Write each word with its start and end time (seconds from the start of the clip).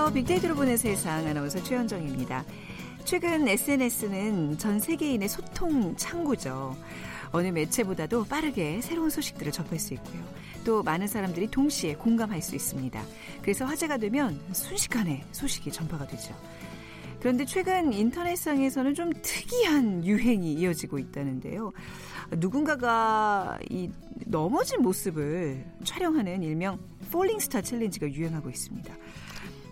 안녕하세요. 0.00 0.14
빅데이터로 0.14 0.54
보는 0.54 0.78
세상 0.78 1.26
아나운서 1.26 1.62
최현정입니다. 1.62 2.42
최근 3.04 3.46
SNS는 3.46 4.56
전 4.56 4.80
세계인의 4.80 5.28
소통 5.28 5.94
창구죠. 5.94 6.74
어느 7.32 7.48
매체보다도 7.48 8.24
빠르게 8.24 8.80
새로운 8.80 9.10
소식들을 9.10 9.52
접할 9.52 9.78
수 9.78 9.92
있고요. 9.92 10.22
또 10.64 10.82
많은 10.82 11.06
사람들이 11.06 11.48
동시에 11.48 11.96
공감할 11.96 12.40
수 12.40 12.56
있습니다. 12.56 13.02
그래서 13.42 13.66
화제가 13.66 13.98
되면 13.98 14.40
순식간에 14.52 15.22
소식이 15.32 15.70
전파가 15.70 16.06
되죠. 16.06 16.34
그런데 17.20 17.44
최근 17.44 17.92
인터넷상에서는 17.92 18.94
좀 18.94 19.12
특이한 19.20 20.06
유행이 20.06 20.54
이어지고 20.54 20.98
있다는데요. 20.98 21.72
누군가가 22.38 23.58
이 23.68 23.90
넘어진 24.24 24.80
모습을 24.80 25.62
촬영하는 25.84 26.42
일명 26.42 26.78
폴링스타 27.12 27.60
챌린지가 27.60 28.10
유행하고 28.10 28.48
있습니다. 28.48 28.94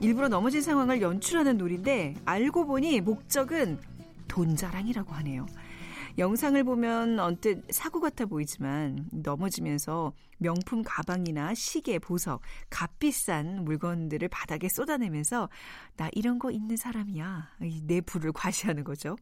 일부러 0.01 0.29
넘어진 0.29 0.63
상황을 0.63 1.03
연출하는 1.03 1.59
놀인데 1.59 2.15
알고 2.25 2.67
보니 2.67 3.01
목적은 3.01 3.79
돈 4.29 4.57
자랑이라고 4.57 5.13
하네요. 5.15 5.47
영상을 6.19 6.63
보면 6.65 7.21
언뜻 7.21 7.65
사고 7.71 8.01
같아 8.01 8.27
보이지만 8.27 9.09
넘어지면서 9.13 10.13
명품 10.39 10.83
가방이나 10.83 11.55
시계, 11.55 12.01
보석, 12.01 12.41
값비싼 12.71 13.65
물건들을 13.65 14.27
바닥에 14.29 14.69
쏟아내면서 14.69 15.49
나 15.97 16.09
이런 16.13 16.41
거 16.41 16.51
있는 16.51 16.77
사람이야. 16.77 17.51
내 17.85 18.01
부를 18.01 18.33
과시하는 18.33 18.83
거죠. 18.83 19.17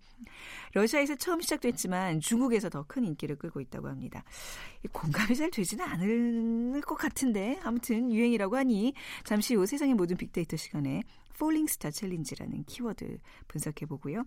러시아에서 0.73 1.17
처음 1.17 1.43
시작됐지만 1.43 2.21
중국에서 2.21 2.71
더 2.71 2.87
큰 2.87 3.05
인기를 3.05 3.37
끌고 3.37 3.61
있다고 3.61 3.89
합니다. 3.89 4.23
공감이 4.93 5.35
잘 5.35 5.51
되지는 5.51 5.85
않을 5.85 6.81
것 6.83 6.95
같은데 6.95 7.59
아무튼 7.65 8.13
유행이라고 8.13 8.57
하니 8.57 8.95
잠시 9.25 9.55
후 9.55 9.67
세상의 9.67 9.95
모든 9.95 10.17
빅데이터 10.17 10.57
시간에 10.57 11.03
falling 11.39 11.67
star 11.67 11.91
challenge라는 11.91 12.65
키워드 12.65 13.19
분석해 13.49 13.87
보고요. 13.87 14.25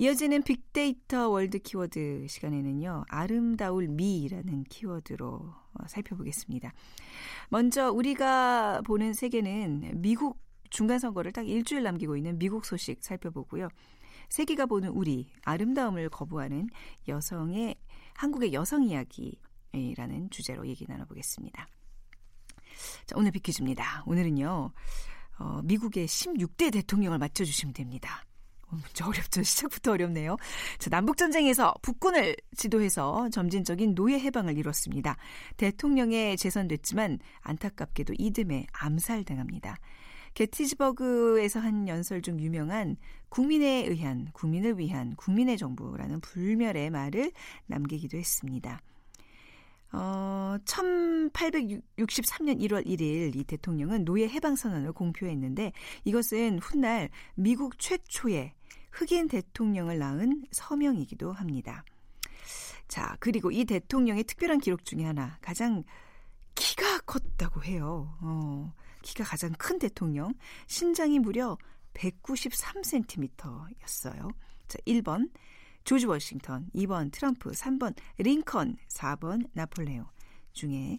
이어지는 0.00 0.44
빅데이터 0.44 1.28
월드 1.28 1.58
키워드 1.58 2.28
시간에는요. 2.28 3.04
아름다울 3.08 3.88
미라는 3.88 4.62
키워드로 4.62 5.26
어, 5.26 5.88
살펴보겠습니다. 5.88 6.72
먼저 7.48 7.90
우리가 7.90 8.82
보는 8.82 9.12
세계는 9.12 10.00
미국 10.00 10.40
중간선거를 10.70 11.32
딱 11.32 11.48
일주일 11.48 11.82
남기고 11.82 12.16
있는 12.16 12.38
미국 12.38 12.64
소식 12.64 13.02
살펴보고요. 13.02 13.70
세계가 14.28 14.66
보는 14.66 14.90
우리 14.90 15.32
아름다움을 15.42 16.10
거부하는 16.10 16.68
여성의 17.08 17.74
한국의 18.14 18.52
여성 18.52 18.84
이야기라는 18.84 20.30
주제로 20.30 20.64
얘기 20.68 20.86
나눠보겠습니다. 20.86 21.66
자, 23.04 23.16
오늘 23.18 23.32
빅퀴즈입니다. 23.32 24.04
오늘은요. 24.06 24.70
어, 25.40 25.60
미국의 25.64 26.06
16대 26.06 26.72
대통령을 26.72 27.18
맞춰주시면 27.18 27.74
됩니다. 27.74 28.27
문제 28.76 29.04
어렵죠. 29.04 29.42
시작부터 29.42 29.92
어렵네요. 29.92 30.36
자, 30.78 30.90
남북전쟁에서 30.90 31.74
북군을 31.82 32.36
지도해서 32.56 33.28
점진적인 33.30 33.94
노예 33.94 34.18
해방을 34.18 34.58
이뤘습니다. 34.58 35.16
대통령에 35.56 36.36
재선됐지만 36.36 37.18
안타깝게도 37.40 38.14
이듬해 38.18 38.66
암살당합니다. 38.72 39.78
게티즈버그에서 40.34 41.58
한 41.58 41.88
연설 41.88 42.22
중 42.22 42.40
유명한 42.40 42.96
국민에 43.28 43.84
의한, 43.86 44.28
국민을 44.32 44.78
위한, 44.78 45.16
국민의 45.16 45.58
정부라는 45.58 46.20
불멸의 46.20 46.90
말을 46.90 47.32
남기기도 47.66 48.18
했습니다. 48.18 48.80
어, 49.90 50.56
1863년 50.64 52.60
1월 52.60 52.86
1일 52.86 53.34
이 53.34 53.44
대통령은 53.44 54.04
노예 54.04 54.28
해방 54.28 54.54
선언을 54.54 54.92
공표했는데 54.92 55.72
이것은 56.04 56.58
훗날 56.58 57.08
미국 57.34 57.78
최초의 57.78 58.52
흑인 58.98 59.28
대통령을 59.28 59.98
낳은 59.98 60.44
서명이기도 60.50 61.32
합니다. 61.32 61.84
자, 62.88 63.16
그리고 63.20 63.52
이 63.52 63.64
대통령의 63.64 64.24
특별한 64.24 64.58
기록 64.58 64.84
중에 64.84 65.04
하나, 65.04 65.38
가장 65.40 65.84
키가 66.56 67.02
컸다고 67.02 67.62
해요. 67.62 68.12
어, 68.20 68.74
키가 69.02 69.22
가장 69.22 69.52
큰 69.52 69.78
대통령, 69.78 70.34
신장이 70.66 71.20
무려 71.20 71.56
193cm였어요. 71.94 74.34
자, 74.66 74.78
1번, 74.84 75.30
조지 75.84 76.06
워싱턴, 76.06 76.68
2번 76.74 77.12
트럼프, 77.12 77.52
3번 77.52 77.94
링컨, 78.18 78.78
4번 78.88 79.48
나폴레옹 79.52 80.06
중에 80.52 80.98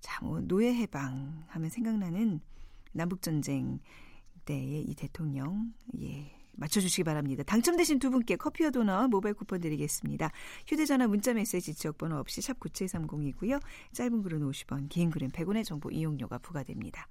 자, 0.00 0.22
뭐 0.22 0.42
노예 0.42 0.74
해방 0.74 1.46
하면 1.48 1.70
생각나는 1.70 2.42
남북 2.92 3.22
전쟁 3.22 3.80
때의 4.44 4.82
이 4.82 4.94
대통령 4.94 5.72
예. 5.98 6.39
맞춰주시기 6.52 7.04
바랍니다. 7.04 7.42
당첨되신 7.42 7.98
두 7.98 8.10
분께 8.10 8.36
커피와 8.36 8.70
도넛 8.70 9.10
모바일 9.10 9.34
쿠폰 9.34 9.60
드리겠습니다. 9.60 10.30
휴대전화 10.66 11.06
문자메시지 11.08 11.74
지역번호 11.74 12.16
없이 12.16 12.40
샵 12.40 12.58
9730이고요. 12.60 13.60
짧은 13.92 14.22
글은 14.22 14.40
50원, 14.40 14.88
긴 14.88 15.10
글은 15.10 15.30
100원의 15.30 15.64
정보 15.64 15.90
이용료가 15.90 16.38
부과됩니다. 16.38 17.06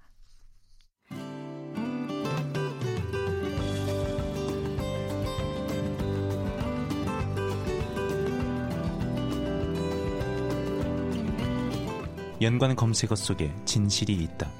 연관 12.42 12.74
검색어 12.74 13.14
속에 13.14 13.54
진실이 13.66 14.14
있다. 14.14 14.50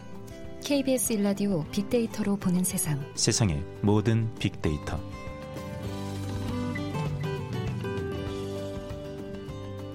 KBS 0.71 1.15
일라디오 1.15 1.65
빅데이터로 1.73 2.37
보는 2.37 2.63
세상. 2.63 3.05
세상의 3.17 3.61
모든 3.83 4.33
빅데이터. 4.37 5.01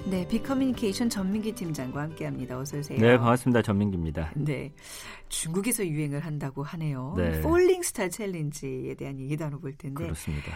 네, 0.05 0.27
빅커뮤니케이션 0.27 1.09
전민기 1.09 1.53
팀장과 1.53 2.01
함께합니다. 2.01 2.59
어서 2.59 2.77
오세요. 2.77 2.99
네, 2.99 3.17
반갑습니다. 3.17 3.61
전민기입니다. 3.61 4.33
네, 4.35 4.73
중국에서 5.29 5.87
유행을 5.87 6.19
한다고 6.19 6.61
하네요. 6.61 7.13
네. 7.15 7.39
falling 7.39 7.81
star 7.81 8.09
challenge에 8.09 8.95
대한 8.95 9.17
얘기 9.17 9.37
나눠볼 9.37 9.77
텐데. 9.77 10.03
그렇습니다. 10.03 10.51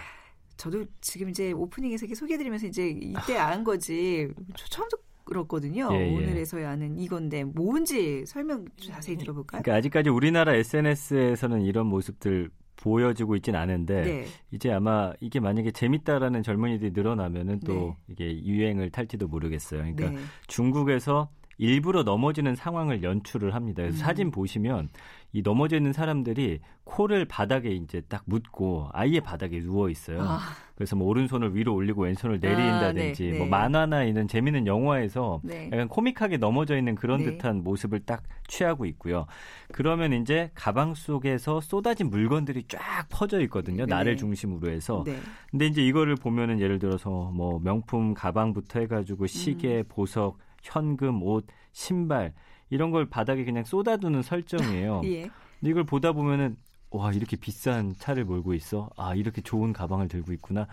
저도 0.57 0.83
지금 0.99 1.29
이제 1.29 1.53
오프닝에서 1.53 2.05
이렇게 2.05 2.15
소개해드리면서 2.15 2.67
이제 2.67 2.89
이때 2.89 3.37
안 3.37 3.63
거지 3.63 4.27
처음 4.69 4.89
듣 4.89 5.08
그렇거든요. 5.23 5.89
예, 5.93 6.11
예. 6.11 6.15
오늘에서야 6.15 6.69
하는 6.69 6.97
이건데 6.97 7.43
뭔지 7.43 8.25
설명 8.25 8.65
자세히 8.77 9.17
들어볼까요? 9.17 9.61
그러니까 9.61 9.77
아직까지 9.77 10.09
우리나라 10.09 10.55
SNS에서는 10.55 11.61
이런 11.61 11.87
모습들 11.87 12.49
보여지고 12.77 13.35
있진 13.35 13.55
않은데 13.55 14.01
네. 14.03 14.25
이제 14.51 14.71
아마 14.71 15.11
이게 15.19 15.39
만약에 15.39 15.71
재밌다라는 15.71 16.43
젊은이들이 16.43 16.91
늘어나면은 16.91 17.59
또 17.61 17.95
네. 18.07 18.13
이게 18.13 18.43
유행을 18.45 18.89
탈지도 18.89 19.27
모르겠어요. 19.27 19.81
그러니까 19.81 20.11
네. 20.11 20.17
중국에서 20.47 21.29
일부러 21.57 22.03
넘어지는 22.03 22.55
상황을 22.55 23.03
연출을 23.03 23.53
합니다. 23.53 23.83
그래서 23.83 23.97
음. 23.97 23.99
사진 23.99 24.31
보시면 24.31 24.89
이 25.31 25.41
넘어져 25.43 25.77
있는 25.77 25.93
사람들이 25.93 26.59
코를 26.85 27.25
바닥에 27.25 27.69
이제 27.69 28.01
딱 28.07 28.23
묻고 28.25 28.89
아예 28.93 29.19
바닥에 29.19 29.59
누워 29.59 29.89
있어요. 29.89 30.21
아. 30.23 30.39
그래서 30.73 30.95
뭐 30.95 31.07
오른손을 31.09 31.55
위로 31.55 31.75
올리고 31.75 32.03
왼손을 32.03 32.39
내린다든지 32.39 33.27
아, 33.27 33.31
네, 33.31 33.37
뭐 33.37 33.45
네. 33.45 33.49
만화나 33.49 34.05
있는 34.05 34.27
재미있는 34.27 34.65
영화에서 34.65 35.41
네. 35.43 35.69
약간 35.71 35.87
코믹하게 35.87 36.37
넘어져 36.37 36.77
있는 36.77 36.95
그런 36.95 37.19
네. 37.19 37.25
듯한 37.25 37.63
모습을 37.63 37.99
딱 38.05 38.23
취하고 38.47 38.85
있고요. 38.85 39.25
그러면 39.71 40.13
이제 40.13 40.49
가방 40.55 40.95
속에서 40.95 41.61
쏟아진 41.61 42.09
물건들이 42.09 42.63
쫙 42.67 43.07
퍼져 43.09 43.41
있거든요. 43.41 43.85
네. 43.85 43.93
나를 43.93 44.17
중심으로 44.17 44.71
해서. 44.71 45.03
네. 45.05 45.17
근데 45.51 45.67
이제 45.67 45.85
이거를 45.85 46.15
보면은 46.15 46.59
예를 46.59 46.79
들어서 46.79 47.09
뭐 47.35 47.59
명품 47.59 48.13
가방부터 48.13 48.79
해가지고 48.79 49.27
시계, 49.27 49.79
음. 49.79 49.83
보석, 49.89 50.39
현금, 50.63 51.21
옷, 51.23 51.45
신발 51.71 52.33
이런 52.69 52.91
걸 52.91 53.05
바닥에 53.05 53.45
그냥 53.45 53.63
쏟아두는 53.63 54.21
설정이에요. 54.21 55.01
예. 55.05 55.21
근데 55.59 55.71
이걸 55.71 55.83
보다 55.83 56.11
보면은 56.11 56.57
와 56.91 57.11
이렇게 57.11 57.35
비싼 57.35 57.93
차를 57.97 58.25
몰고 58.25 58.53
있어. 58.53 58.89
아 58.97 59.13
이렇게 59.15 59.41
좋은 59.41 59.73
가방을 59.73 60.07
들고 60.07 60.33
있구나. 60.33 60.67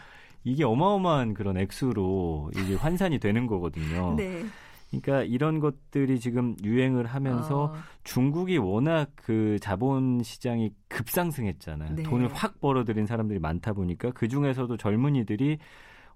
이게 0.45 0.65
어마어마한 0.65 1.35
그런 1.35 1.57
액수로 1.57 2.53
이게 2.57 2.75
환산이 2.77 3.19
되는 3.19 3.47
거거든요. 3.47 4.15
네. 4.17 4.45
그러니까 4.91 5.25
이런 5.25 5.59
것들이 5.59 6.21
지금 6.21 6.55
유행을 6.63 7.07
하면서 7.07 7.65
어. 7.65 7.75
중국이 8.05 8.57
워낙 8.57 9.11
그 9.17 9.59
자본 9.61 10.23
시장이 10.23 10.73
급상승했잖아요. 10.89 11.97
네. 11.97 12.03
돈을 12.05 12.33
확 12.33 12.61
벌어들인 12.61 13.07
사람들이 13.07 13.41
많다 13.41 13.73
보니까 13.73 14.13
그 14.13 14.29
중에서도 14.29 14.77
젊은이들이 14.77 15.59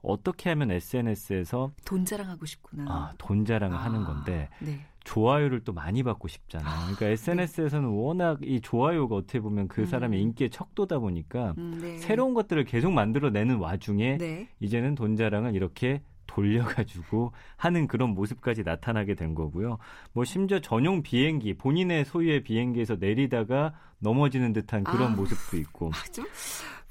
어떻게 0.03 0.49
하면 0.51 0.71
SNS에서 0.71 1.73
돈 1.85 2.05
자랑하고 2.05 2.47
싶구나. 2.47 2.85
아, 2.89 3.13
돈 3.19 3.45
자랑을 3.45 3.77
아, 3.77 3.85
하는 3.85 4.05
건데 4.05 4.49
네. 4.61 4.87
좋아요를 5.11 5.65
또 5.65 5.73
많이 5.73 6.05
받고 6.05 6.29
싶잖아요. 6.29 6.69
아, 6.69 6.81
그러니까 6.83 7.07
SNS에서는 7.07 7.91
네. 7.91 7.97
워낙 7.97 8.39
이 8.43 8.61
좋아요가 8.61 9.17
어떻게 9.17 9.41
보면 9.41 9.67
그 9.67 9.81
음. 9.81 9.87
사람의 9.87 10.23
인기의 10.23 10.51
척도다 10.51 11.01
보니까 11.01 11.55
음, 11.59 11.79
네. 11.83 11.99
새로운 11.99 12.33
것들을 12.33 12.65
계속 12.65 12.93
만들어내는 12.93 13.57
와중에 13.57 14.19
네. 14.19 14.49
이제는 14.61 14.95
돈 14.95 15.17
자랑을 15.17 15.57
이렇게 15.57 16.03
돌려가지고 16.29 17.33
하는 17.57 17.89
그런 17.89 18.11
모습까지 18.11 18.63
나타나게 18.63 19.17
된 19.17 19.35
거고요. 19.35 19.79
뭐 20.13 20.25
심지어 20.25 20.61
전용 20.61 21.03
비행기 21.03 21.55
본인의 21.55 22.05
소유의 22.05 22.45
비행기에서 22.45 22.95
내리다가 23.01 23.75
넘어지는 23.99 24.53
듯한 24.53 24.85
그런 24.85 25.13
아, 25.13 25.17
모습도 25.17 25.57
있고. 25.57 25.91
아, 25.93 26.05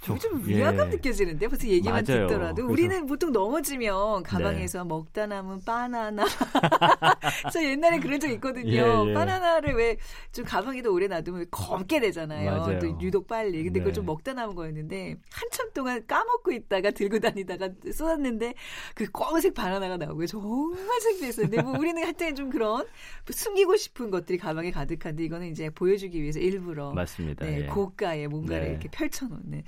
좀, 0.01 0.17
좀, 0.17 0.31
좀 0.31 0.47
위화감 0.47 0.87
예. 0.87 0.95
느껴지는데 0.95 1.47
벌써 1.47 1.67
얘기만 1.67 2.05
맞아요. 2.07 2.27
듣더라도 2.27 2.65
우리는 2.67 3.05
보통 3.05 3.31
넘어지면 3.31 4.23
가방에서 4.23 4.83
네. 4.83 4.87
먹다 4.87 5.25
남은 5.27 5.61
바나나 5.65 6.25
저 7.51 7.63
옛날에 7.63 7.99
그런 7.99 8.19
적 8.19 8.29
있거든요 8.31 8.71
예, 9.05 9.09
예. 9.09 9.13
바나나를 9.13 9.75
왜 9.75 9.97
좀 10.31 10.45
가방에도 10.45 10.93
오래 10.93 11.07
놔두면 11.07 11.47
검게 11.51 11.99
되잖아요 11.99 12.51
맞아요. 12.51 12.79
또 12.79 13.01
유독 13.01 13.27
빨리 13.27 13.63
근데 13.63 13.71
네. 13.71 13.79
그걸 13.79 13.93
좀 13.93 14.05
먹다 14.05 14.33
남은 14.33 14.55
거였는데 14.55 15.17
한참 15.31 15.71
동안 15.73 16.05
까먹고 16.05 16.51
있다가 16.51 16.91
들고 16.91 17.19
다니다가 17.19 17.69
쏟았는데 17.91 18.53
그 18.95 19.05
검은색 19.11 19.53
바나나가 19.53 19.97
나오고 19.97 20.25
정말 20.27 20.99
창피했었는데 21.01 21.61
뭐 21.63 21.77
우리는 21.79 22.01
하여튼 22.03 22.35
좀 22.35 22.49
그런 22.49 22.85
숨기고 23.29 23.75
싶은 23.75 24.11
것들이 24.11 24.37
가방에 24.37 24.71
가득한데 24.71 25.23
이거는 25.23 25.47
이제 25.47 25.69
보여주기 25.69 26.21
위해서 26.21 26.39
일부러 26.39 26.93
맞습니다. 26.93 27.45
네, 27.45 27.63
예. 27.63 27.65
고가의 27.65 28.27
뭔가를 28.27 28.65
네. 28.65 28.69
이렇게 28.71 28.87
펼쳐놓는 28.89 29.63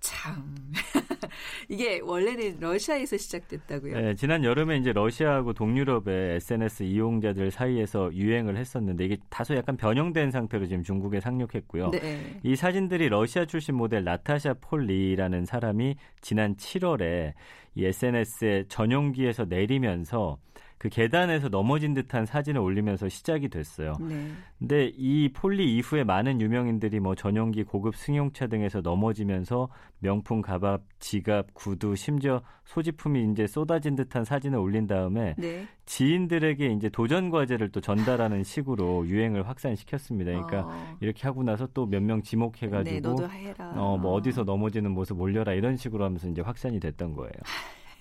참 0.00 0.54
이게 1.68 2.00
원래는 2.02 2.58
러시아에서 2.58 3.16
시작됐다고요. 3.16 4.00
네, 4.00 4.14
지난 4.14 4.44
여름에 4.44 4.78
이제 4.78 4.92
러시아하고 4.92 5.52
동유럽의 5.52 6.36
SNS 6.36 6.84
이용자들 6.84 7.50
사이에서 7.50 8.12
유행을 8.12 8.56
했었는데 8.56 9.04
이게 9.04 9.18
다소 9.28 9.54
약간 9.54 9.76
변형된 9.76 10.30
상태로 10.30 10.66
지금 10.66 10.82
중국에 10.82 11.20
상륙했고요. 11.20 11.90
네. 11.90 12.40
이 12.42 12.56
사진들이 12.56 13.08
러시아 13.08 13.44
출신 13.44 13.76
모델 13.76 14.02
나타샤 14.04 14.54
폴리라는 14.54 15.44
사람이 15.44 15.96
지난 16.22 16.56
7월에 16.56 17.34
이 17.74 17.84
SNS에 17.84 18.64
전용기에서 18.68 19.44
내리면서 19.44 20.38
그 20.80 20.88
계단에서 20.88 21.50
넘어진 21.50 21.92
듯한 21.92 22.24
사진을 22.24 22.58
올리면서 22.58 23.10
시작이 23.10 23.50
됐어요. 23.50 23.92
네. 24.00 24.30
근데 24.58 24.90
이 24.96 25.28
폴리 25.30 25.76
이후에 25.76 26.04
많은 26.04 26.40
유명인들이 26.40 27.00
뭐 27.00 27.14
전용기, 27.14 27.64
고급 27.64 27.94
승용차 27.94 28.46
등에서 28.46 28.80
넘어지면서 28.80 29.68
명품 29.98 30.40
가방, 30.40 30.78
지갑, 30.98 31.52
구두, 31.52 31.96
심지어 31.96 32.40
소지품이 32.64 33.30
이제 33.30 33.46
쏟아진 33.46 33.94
듯한 33.94 34.24
사진을 34.24 34.58
올린 34.58 34.86
다음에 34.86 35.34
네. 35.36 35.68
지인들에게 35.84 36.72
이제 36.72 36.88
도전 36.88 37.28
과제를 37.28 37.68
또 37.72 37.82
전달하는 37.82 38.42
식으로 38.42 39.06
유행을 39.06 39.46
확산시켰습니다. 39.46 40.30
그러니까 40.30 40.62
어. 40.66 40.96
이렇게 41.00 41.24
하고 41.24 41.42
나서 41.42 41.66
또 41.74 41.84
몇 41.84 42.00
명 42.02 42.22
지목해가지고 42.22 42.90
네, 42.90 43.00
어 43.76 43.98
뭐 43.98 44.14
어디서 44.14 44.44
넘어지는 44.44 44.92
모습 44.92 45.20
올려라 45.20 45.52
이런 45.52 45.76
식으로 45.76 46.06
하면서 46.06 46.26
이제 46.26 46.40
확산이 46.40 46.80
됐던 46.80 47.12
거예요. 47.12 47.32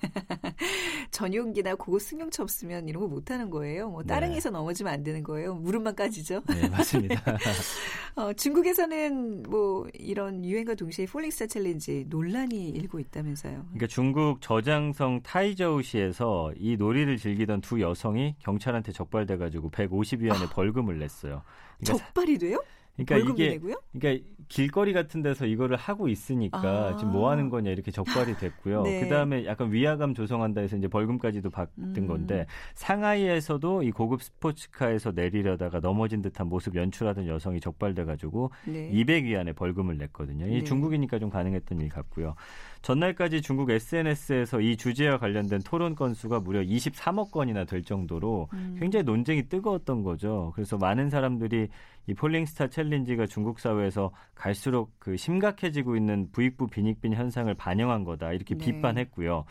전용기나 1.11 1.75
고급 1.75 2.01
승용차 2.01 2.43
없으면 2.43 2.87
이런 2.87 3.01
거 3.01 3.07
못하는 3.07 3.49
거예요. 3.49 3.89
뭐 3.89 4.03
따릉이에서 4.03 4.49
네. 4.49 4.53
넘어지면 4.53 4.93
안 4.93 5.03
되는 5.03 5.23
거예요. 5.23 5.55
무릎만 5.55 5.95
까지죠. 5.95 6.41
네, 6.47 6.67
맞습니다. 6.69 7.21
어, 8.15 8.33
중국에서는 8.33 9.43
뭐 9.43 9.87
이런 9.93 10.43
유행과 10.43 10.75
동시에 10.75 11.05
falling 11.05 11.32
star 11.32 11.47
challenge 11.47 12.05
논란이 12.07 12.69
일고 12.69 12.99
있다면서요. 12.99 13.65
그러니까 13.65 13.87
중국 13.87 14.41
저장성 14.41 15.21
타이저우시에서 15.23 16.53
이 16.57 16.77
놀이를 16.77 17.17
즐기던 17.17 17.61
두 17.61 17.81
여성이 17.81 18.35
경찰한테 18.39 18.91
적발돼 18.91 19.37
가지고 19.37 19.69
150위안의 19.71 20.43
아, 20.43 20.49
벌금을 20.49 20.99
냈어요. 20.99 21.43
그러니까 21.79 22.05
적발이 22.05 22.37
돼요? 22.37 22.59
그러니까 23.05 23.31
이게 23.31 23.49
내고요? 23.49 23.75
그러니까 23.97 24.25
길거리 24.47 24.93
같은 24.93 25.21
데서 25.21 25.45
이거를 25.45 25.77
하고 25.77 26.07
있으니까 26.07 26.59
아. 26.59 26.97
지금 26.97 27.13
뭐 27.13 27.29
하는 27.29 27.49
거냐 27.49 27.69
이렇게 27.69 27.91
적발이 27.91 28.37
됐고요. 28.37 28.81
네. 28.83 29.01
그다음에 29.01 29.45
약간 29.45 29.71
위화감 29.71 30.13
조성한다 30.13 30.61
해서 30.61 30.75
이제 30.75 30.87
벌금까지도 30.87 31.49
받은 31.49 31.71
음. 31.77 32.07
건데 32.07 32.47
상하이에서도 32.73 33.83
이 33.83 33.91
고급 33.91 34.23
스포츠카에서 34.23 35.11
내리려다가 35.11 35.79
넘어진 35.79 36.21
듯한 36.21 36.47
모습 36.47 36.75
연출하던 36.75 37.27
여성이 37.27 37.59
적발돼 37.59 38.05
가지고 38.05 38.51
네. 38.65 38.91
200위안의 38.91 39.55
벌금을 39.55 39.97
냈거든요. 39.97 40.47
이 40.47 40.59
네. 40.59 40.63
중국이니까 40.63 41.19
좀 41.19 41.29
가능했던 41.29 41.79
일 41.81 41.89
같고요. 41.89 42.35
전날까지 42.81 43.41
중국 43.41 43.69
SNS에서 43.69 44.61
이 44.61 44.77
주제와 44.77 45.17
관련된 45.17 45.59
토론 45.65 45.95
건수가 45.95 46.39
무려 46.39 46.61
23억 46.61 47.31
건이나 47.31 47.65
될 47.65 47.83
정도로 47.83 48.49
음. 48.53 48.77
굉장히 48.79 49.03
논쟁이 49.03 49.49
뜨거웠던 49.49 50.03
거죠. 50.03 50.51
그래서 50.55 50.77
많은 50.77 51.09
사람들이 51.09 51.67
이 52.07 52.13
폴링스타 52.13 52.67
챌린지가 52.67 53.27
중국 53.27 53.59
사회에서 53.59 54.11
갈수록 54.33 54.91
그 54.97 55.17
심각해지고 55.17 55.95
있는 55.95 56.29
부익부 56.31 56.67
빈익빈 56.67 57.13
현상을 57.13 57.53
반영한 57.53 58.03
거다 58.03 58.31
이렇게 58.31 58.55
네. 58.55 58.65
비판했고요. 58.65 59.45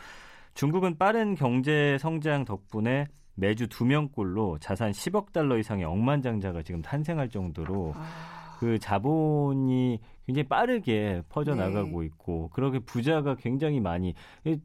중국은 0.55 0.97
빠른 0.97 1.35
경제 1.35 1.97
성장 1.99 2.43
덕분에 2.45 3.05
매주 3.35 3.67
두 3.67 3.85
명꼴로 3.85 4.57
자산 4.59 4.91
10억 4.91 5.31
달러 5.31 5.57
이상의 5.57 5.85
억만장자가 5.85 6.63
지금 6.63 6.81
탄생할 6.81 7.29
정도로 7.29 7.93
아... 7.95 8.57
그 8.59 8.77
자본이 8.77 10.01
굉장히 10.29 10.47
빠르게 10.47 11.23
퍼져나가고 11.27 12.01
네. 12.01 12.05
있고 12.05 12.49
그렇게 12.49 12.77
부자가 12.77 13.35
굉장히 13.35 13.79
많이 13.79 14.13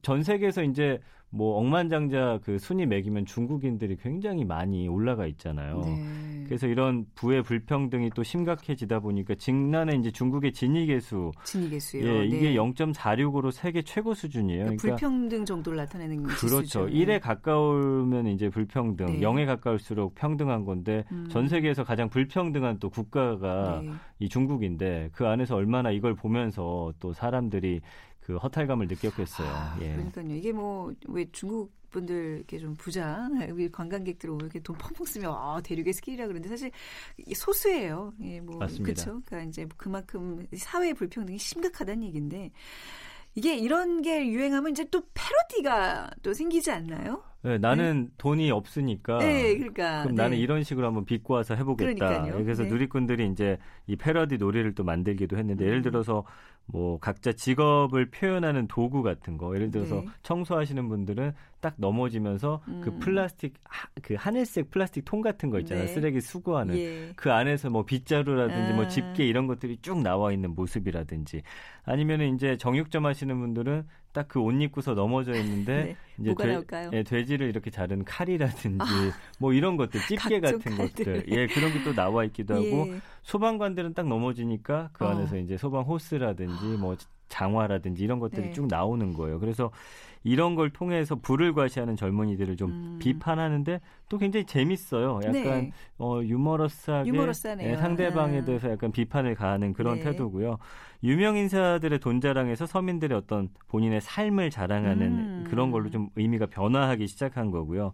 전 0.02 0.22
세계에서 0.22 0.62
이제 0.62 1.00
뭐 1.34 1.58
억만장자 1.58 2.38
그 2.44 2.58
순위 2.58 2.86
매기면 2.86 3.26
중국인들이 3.26 3.96
굉장히 3.96 4.44
많이 4.44 4.86
올라가 4.86 5.26
있잖아요. 5.26 5.80
네. 5.80 6.44
그래서 6.46 6.68
이런 6.68 7.06
부의 7.16 7.42
불평등이 7.42 8.10
또 8.14 8.22
심각해지다 8.22 9.00
보니까 9.00 9.34
지난해 9.34 9.96
이제 9.96 10.12
중국의 10.12 10.52
지니계수 10.52 11.32
지니계수요. 11.42 12.06
예, 12.06 12.24
이게 12.26 12.50
네. 12.50 12.54
0.46으로 12.54 13.50
세계 13.50 13.82
최고 13.82 14.14
수준이에요. 14.14 14.64
그러니까, 14.64 14.82
그러니까 14.82 15.08
불평등 15.08 15.44
정도를 15.44 15.76
나타내는 15.78 16.22
그렇죠. 16.22 16.60
지수죠. 16.60 16.86
1에 16.86 17.20
가까우면 17.20 18.28
이제 18.28 18.48
불평등, 18.48 19.06
네. 19.06 19.20
0에 19.20 19.44
가까울수록 19.46 20.14
평등한 20.14 20.64
건데 20.64 21.04
음. 21.10 21.26
전 21.30 21.48
세계에서 21.48 21.82
가장 21.82 22.08
불평등한 22.10 22.78
또 22.78 22.90
국가가 22.90 23.80
네. 23.82 23.90
이 24.20 24.28
중국인데 24.28 25.10
그 25.12 25.26
안에서 25.26 25.56
얼마나 25.56 25.90
이걸 25.90 26.14
보면서 26.14 26.92
또 27.00 27.12
사람들이 27.12 27.80
그 28.24 28.36
허탈감을 28.36 28.86
느꼈겠어요. 28.88 29.48
아, 29.48 29.78
예. 29.80 29.92
그러니까요. 29.92 30.34
이게 30.34 30.52
뭐 30.52 30.92
왜 31.08 31.26
중국 31.32 31.72
분들 31.90 32.36
이렇게 32.38 32.58
좀 32.58 32.74
부자 32.74 33.28
우리 33.52 33.70
관광객들 33.70 34.28
오면 34.30 34.46
이렇게 34.46 34.58
돈 34.60 34.76
펑펑 34.76 35.06
쓰면 35.06 35.30
아 35.30 35.60
대륙의 35.62 35.92
스케일이라 35.92 36.26
그러는데 36.26 36.48
사실 36.48 36.70
소수예요. 37.34 38.12
예, 38.22 38.40
뭐 38.40 38.58
그렇죠. 38.58 39.20
그러니까 39.26 39.42
이제 39.42 39.66
그만큼 39.76 40.44
사회 40.56 40.92
불평등이 40.92 41.38
심각하다는 41.38 42.02
얘기인데 42.04 42.50
이게 43.36 43.56
이런 43.56 44.02
게 44.02 44.28
유행하면 44.28 44.72
이제 44.72 44.84
또 44.90 45.02
패러디가 45.12 46.10
또 46.22 46.32
생기지 46.32 46.70
않나요? 46.70 47.22
네, 47.42 47.58
나는 47.58 48.04
네. 48.04 48.10
돈이 48.16 48.50
없으니까. 48.50 49.18
네, 49.18 49.56
그러니까. 49.56 50.02
그럼 50.04 50.14
네. 50.14 50.22
나는 50.22 50.38
이런 50.38 50.62
식으로 50.62 50.86
한번 50.86 51.04
와서 51.28 51.54
해보겠다. 51.54 51.94
그러니까요. 52.08 52.42
그래서 52.42 52.62
네. 52.62 52.70
누리꾼들이 52.70 53.26
이제 53.26 53.58
이 53.86 53.96
패러디 53.96 54.38
놀이를 54.38 54.74
또 54.74 54.82
만들기도 54.82 55.36
했는데 55.36 55.64
음. 55.64 55.68
예를 55.68 55.82
들어서 55.82 56.24
뭐 56.66 56.98
각자 56.98 57.32
직업을 57.32 58.10
표현하는 58.10 58.66
도구 58.68 59.02
같은 59.02 59.36
거 59.36 59.54
예를 59.54 59.70
들어서 59.70 59.96
네. 59.96 60.06
청소하시는 60.22 60.88
분들은 60.88 61.32
딱 61.60 61.74
넘어지면서 61.76 62.62
그 62.64 62.70
음. 62.70 62.80
그 62.80 62.98
플라스틱 62.98 63.54
하, 63.64 63.88
그 64.02 64.14
하늘색 64.14 64.70
플라스틱 64.70 65.04
통 65.04 65.20
같은 65.20 65.50
거 65.50 65.58
있잖아요 65.60 65.86
네. 65.86 65.92
쓰레기 65.92 66.20
수거하는 66.20 66.76
예. 66.76 67.12
그 67.16 67.32
안에서 67.32 67.70
뭐 67.70 67.84
빗자루라든지 67.84 68.72
뭐 68.72 68.82
아. 68.82 68.84
뭐 68.84 68.88
집게 68.88 69.26
이런 69.26 69.46
것들이 69.46 69.78
쭉 69.82 70.02
나와 70.02 70.32
있는 70.32 70.54
모습이라든지 70.54 71.42
아니면은 71.84 72.34
이제 72.34 72.56
정육점 72.56 73.06
하시는 73.06 73.38
분들은 73.38 73.86
딱 74.14 74.28
그 74.28 74.40
옷 74.40 74.54
입고서 74.62 74.94
넘어져 74.94 75.34
있는데 75.34 75.96
네. 76.16 76.30
이제 76.30 76.34
돼, 76.34 76.88
예, 76.92 77.02
돼지를 77.02 77.48
이렇게 77.48 77.70
자른 77.70 78.04
칼이라든지 78.04 78.78
아. 78.80 79.12
뭐 79.38 79.52
이런 79.52 79.76
것들 79.76 80.00
집게 80.08 80.40
같은 80.40 80.60
칼들. 80.76 80.86
것들 80.94 81.24
예 81.28 81.46
그런 81.48 81.72
게 81.72 81.82
또 81.84 81.92
나와 81.92 82.24
있기도 82.24 82.54
하고 82.56 82.88
예. 82.88 83.00
소방관들은 83.24 83.92
딱 83.94 84.06
넘어지니까 84.08 84.90
그 84.92 85.04
어. 85.04 85.08
안에서 85.08 85.36
이제 85.36 85.56
소방 85.58 85.82
호스라든지 85.82 86.64
뭐 86.78 86.96
장화라든지 87.34 88.04
이런 88.04 88.20
것들이 88.20 88.46
네. 88.46 88.52
쭉 88.52 88.68
나오는 88.68 89.12
거예요. 89.12 89.40
그래서 89.40 89.72
이런 90.22 90.54
걸 90.54 90.70
통해서 90.70 91.16
불을 91.16 91.52
과시하는 91.52 91.96
젊은이들을 91.96 92.56
좀 92.56 92.70
음. 92.70 92.98
비판하는데 92.98 93.80
또 94.08 94.18
굉장히 94.18 94.46
재밌어요. 94.46 95.20
약간 95.22 95.32
네. 95.32 95.72
어, 95.98 96.20
유머러스하게 96.22 97.10
네, 97.64 97.76
상대방에 97.76 98.40
아. 98.40 98.44
대해서 98.44 98.70
약간 98.70 98.92
비판을 98.92 99.34
가하는 99.34 99.72
그런 99.74 99.96
네. 99.96 100.04
태도고요. 100.04 100.58
유명 101.02 101.36
인사들의 101.36 101.98
돈 101.98 102.20
자랑에서 102.20 102.66
서민들의 102.66 103.18
어떤 103.18 103.48
본인의 103.68 104.00
삶을 104.00 104.50
자랑하는 104.50 105.06
음. 105.06 105.44
그런 105.48 105.70
걸로 105.70 105.90
좀 105.90 106.08
의미가 106.16 106.46
변화하기 106.46 107.06
시작한 107.06 107.50
거고요. 107.50 107.92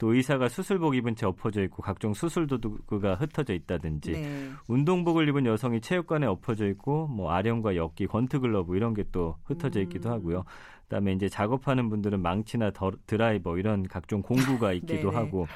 또 0.00 0.14
의사가 0.14 0.48
수술복 0.48 0.94
입은 0.96 1.14
채 1.14 1.26
엎어져 1.26 1.62
있고 1.64 1.82
각종 1.82 2.14
수술 2.14 2.46
도구가 2.46 3.16
흩어져 3.16 3.52
있다든지 3.52 4.12
네. 4.12 4.50
운동복을 4.66 5.28
입은 5.28 5.44
여성이 5.44 5.82
체육관에 5.82 6.26
엎어져 6.26 6.66
있고 6.68 7.06
뭐 7.06 7.30
아령과 7.32 7.76
엽기, 7.76 8.06
권투 8.06 8.40
글러브 8.40 8.76
이런 8.76 8.94
게 8.94 9.04
또 9.12 9.36
흩어져 9.44 9.80
있기도 9.82 10.08
음. 10.08 10.14
하고요. 10.14 10.44
그다음에 10.84 11.12
이제 11.12 11.28
작업하는 11.28 11.88
분들은 11.88 12.20
망치나 12.20 12.70
더, 12.72 12.90
드라이버 13.06 13.58
이런 13.58 13.86
각종 13.86 14.22
공구가 14.22 14.72
있기도 14.74 15.10
하고 15.10 15.46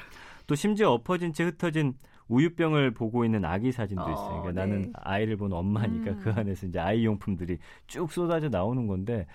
또 0.47 0.55
심지어 0.55 0.91
엎어진 0.91 1.33
채 1.33 1.43
흩어진 1.43 1.93
우유병을 2.27 2.91
보고 2.91 3.23
있는 3.23 3.45
아기 3.45 3.71
사진도 3.71 4.03
어, 4.03 4.11
있어요. 4.11 4.41
그러니까 4.41 4.51
네. 4.51 4.71
나는 4.71 4.93
아이를 4.93 5.37
본 5.37 5.53
엄마니까 5.53 6.11
음. 6.11 6.19
그 6.21 6.31
안에서 6.31 6.67
이제 6.67 6.79
아이 6.79 7.05
용품들이 7.05 7.57
쭉 7.87 8.11
쏟아져 8.11 8.49
나오는 8.49 8.87
건데 8.87 9.27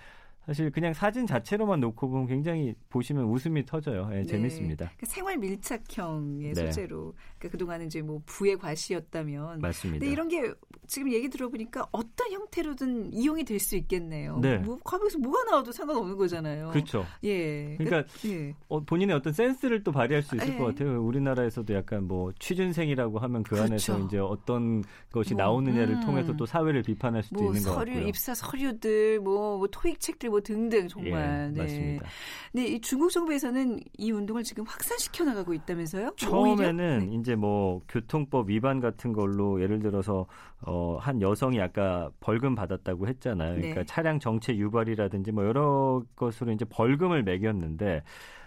사실 0.45 0.69
그냥 0.71 0.93
사진 0.93 1.25
자체로만 1.25 1.79
놓고 1.79 2.09
보면 2.09 2.27
굉장히 2.27 2.75
보시면 2.89 3.25
웃음이 3.25 3.65
터져요. 3.65 4.09
예, 4.11 4.17
네, 4.17 4.23
재밌습니다. 4.23 4.85
그러니까 4.85 5.05
생활 5.05 5.37
밀착형의 5.37 6.53
네. 6.53 6.65
소재로 6.65 7.13
그러니까 7.37 7.49
그동안은 7.49 7.85
이제 7.85 8.01
뭐 8.01 8.21
부의 8.25 8.57
과시였다면 8.57 9.61
맞습니다. 9.61 9.99
근데 9.99 10.11
이런 10.11 10.27
게 10.27 10.51
지금 10.87 11.11
얘기 11.13 11.29
들어보니까 11.29 11.87
어떤 11.91 12.31
형태로든 12.31 13.13
이용이 13.13 13.43
될 13.45 13.61
수 13.61 13.77
있겠네요. 13.77 14.39
네. 14.39 14.57
뭐 14.57 14.77
가방에서 14.83 15.19
뭐가 15.19 15.43
나와도 15.43 15.71
상관없는 15.71 16.17
거잖아요. 16.17 16.71
그렇죠. 16.71 17.05
예. 17.23 17.77
그러니까 17.77 18.11
예. 18.25 18.53
어, 18.67 18.81
본인의 18.81 19.15
어떤 19.15 19.31
센스를 19.31 19.83
또 19.83 19.91
발휘할 19.91 20.23
수 20.23 20.35
있을 20.35 20.55
예. 20.55 20.57
것 20.57 20.65
같아요. 20.65 21.01
우리나라에서도 21.03 21.73
약간 21.73 22.07
뭐 22.07 22.33
취준생이라고 22.39 23.19
하면 23.19 23.43
그 23.43 23.51
그렇죠. 23.51 23.63
안에서 23.65 23.99
이제 23.99 24.17
어떤 24.17 24.83
것이 25.11 25.35
뭐, 25.35 25.43
나오느냐를 25.43 25.95
음. 25.95 26.01
통해서 26.01 26.35
또 26.35 26.45
사회를 26.45 26.81
비판할 26.81 27.23
수도 27.23 27.39
뭐 27.41 27.51
있는 27.51 27.63
것 27.63 27.75
같고요. 27.75 27.95
서류, 27.95 28.07
입사 28.07 28.33
서류들, 28.33 29.19
뭐, 29.19 29.57
뭐 29.59 29.67
토익 29.71 29.99
책들 29.99 30.29
뭐 30.29 30.40
등등 30.41 30.87
정말. 30.87 31.49
예, 31.49 31.51
네. 31.53 31.61
맞습니다. 31.61 32.05
네, 32.53 32.65
이 32.67 32.81
중국 32.81 33.09
정부에서는 33.11 33.79
이 33.97 34.11
운동을 34.11 34.43
지금 34.43 34.65
확산시켜 34.65 35.23
나가고 35.23 35.53
있다면서요? 35.53 36.13
처음에는 36.17 37.09
네. 37.09 37.15
이제 37.15 37.35
뭐 37.35 37.81
교통법 37.87 38.49
위반 38.49 38.79
같은 38.79 39.13
걸로 39.13 39.61
예를 39.61 39.79
들어서 39.79 40.25
어, 40.61 40.97
한 40.99 41.21
여성이 41.21 41.61
아까 41.61 42.09
벌금 42.19 42.55
받았다고 42.55 43.07
했잖아요. 43.07 43.55
그러니까 43.55 43.81
네. 43.81 43.85
차량 43.85 44.19
정체 44.19 44.55
유발이라든지 44.55 45.31
뭐 45.31 45.45
여러 45.45 46.03
것으로 46.15 46.51
이제 46.51 46.65
벌금을 46.65 47.23
매겼는데 47.23 48.03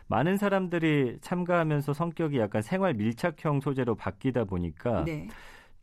많은 0.07 0.37
사람들이 0.37 1.19
참가하면서 1.21 1.93
성격이 1.95 2.39
약간 2.39 2.63
생활 2.63 2.95
밀착형 2.95 3.61
소재로 3.61 3.95
바뀌다 3.95 4.45
보니까 4.45 5.05
네. 5.05 5.29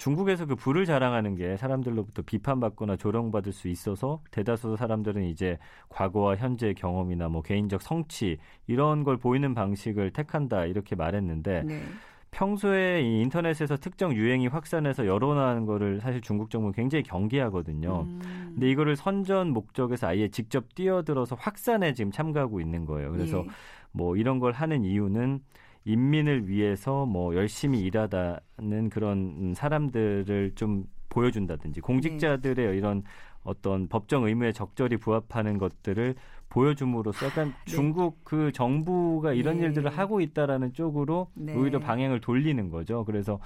중국에서 0.01 0.47
그 0.47 0.55
부를 0.55 0.87
자랑하는 0.87 1.35
게 1.35 1.57
사람들로부터 1.57 2.23
비판받거나 2.23 2.95
조롱받을 2.95 3.53
수 3.53 3.67
있어서 3.67 4.19
대다수 4.31 4.75
사람들은 4.75 5.25
이제 5.25 5.59
과거와 5.89 6.37
현재의 6.37 6.73
경험이나 6.73 7.29
뭐 7.29 7.43
개인적 7.43 7.83
성취 7.83 8.39
이런 8.65 9.03
걸 9.03 9.17
보이는 9.17 9.53
방식을 9.53 10.09
택한다 10.09 10.65
이렇게 10.65 10.95
말했는데 10.95 11.63
네. 11.67 11.83
평소에 12.31 13.03
이 13.03 13.21
인터넷에서 13.21 13.77
특정 13.77 14.15
유행이 14.15 14.47
확산해서 14.47 15.05
여론화하는 15.05 15.67
거를 15.67 15.99
사실 16.01 16.19
중국 16.19 16.49
정부는 16.49 16.73
굉장히 16.73 17.03
경계하거든요. 17.03 18.07
음. 18.09 18.51
근데 18.53 18.71
이거를 18.71 18.95
선전 18.95 19.51
목적에서 19.51 20.07
아예 20.07 20.29
직접 20.29 20.73
뛰어들어서 20.73 21.35
확산에 21.35 21.93
지금 21.93 22.11
참가하고 22.11 22.59
있는 22.59 22.85
거예요. 22.85 23.11
그래서 23.11 23.43
예. 23.45 23.51
뭐 23.91 24.15
이런 24.15 24.39
걸 24.39 24.51
하는 24.53 24.83
이유는 24.83 25.41
인민을 25.85 26.47
위해서 26.47 27.05
뭐 27.05 27.35
열심히 27.35 27.81
일하다는 27.81 28.89
그런 28.91 29.53
사람들을 29.55 30.53
좀 30.55 30.85
보여준다든지 31.09 31.81
공직자들의 31.81 32.67
네. 32.67 32.77
이런 32.77 33.03
어떤 33.43 33.87
법정 33.87 34.25
의무에 34.25 34.51
적절히 34.51 34.97
부합하는 34.97 35.57
것들을 35.57 36.15
보여줌으로써 36.49 37.25
약간 37.27 37.53
네. 37.65 37.71
중국 37.71 38.23
그 38.23 38.51
정부가 38.51 39.33
이런 39.33 39.57
네. 39.57 39.65
일들을 39.65 39.89
하고 39.89 40.21
있다라는 40.21 40.73
쪽으로 40.73 41.29
네. 41.33 41.55
오히려 41.55 41.79
방향을 41.79 42.21
돌리는 42.21 42.69
거죠. 42.69 43.03
그래서 43.05 43.39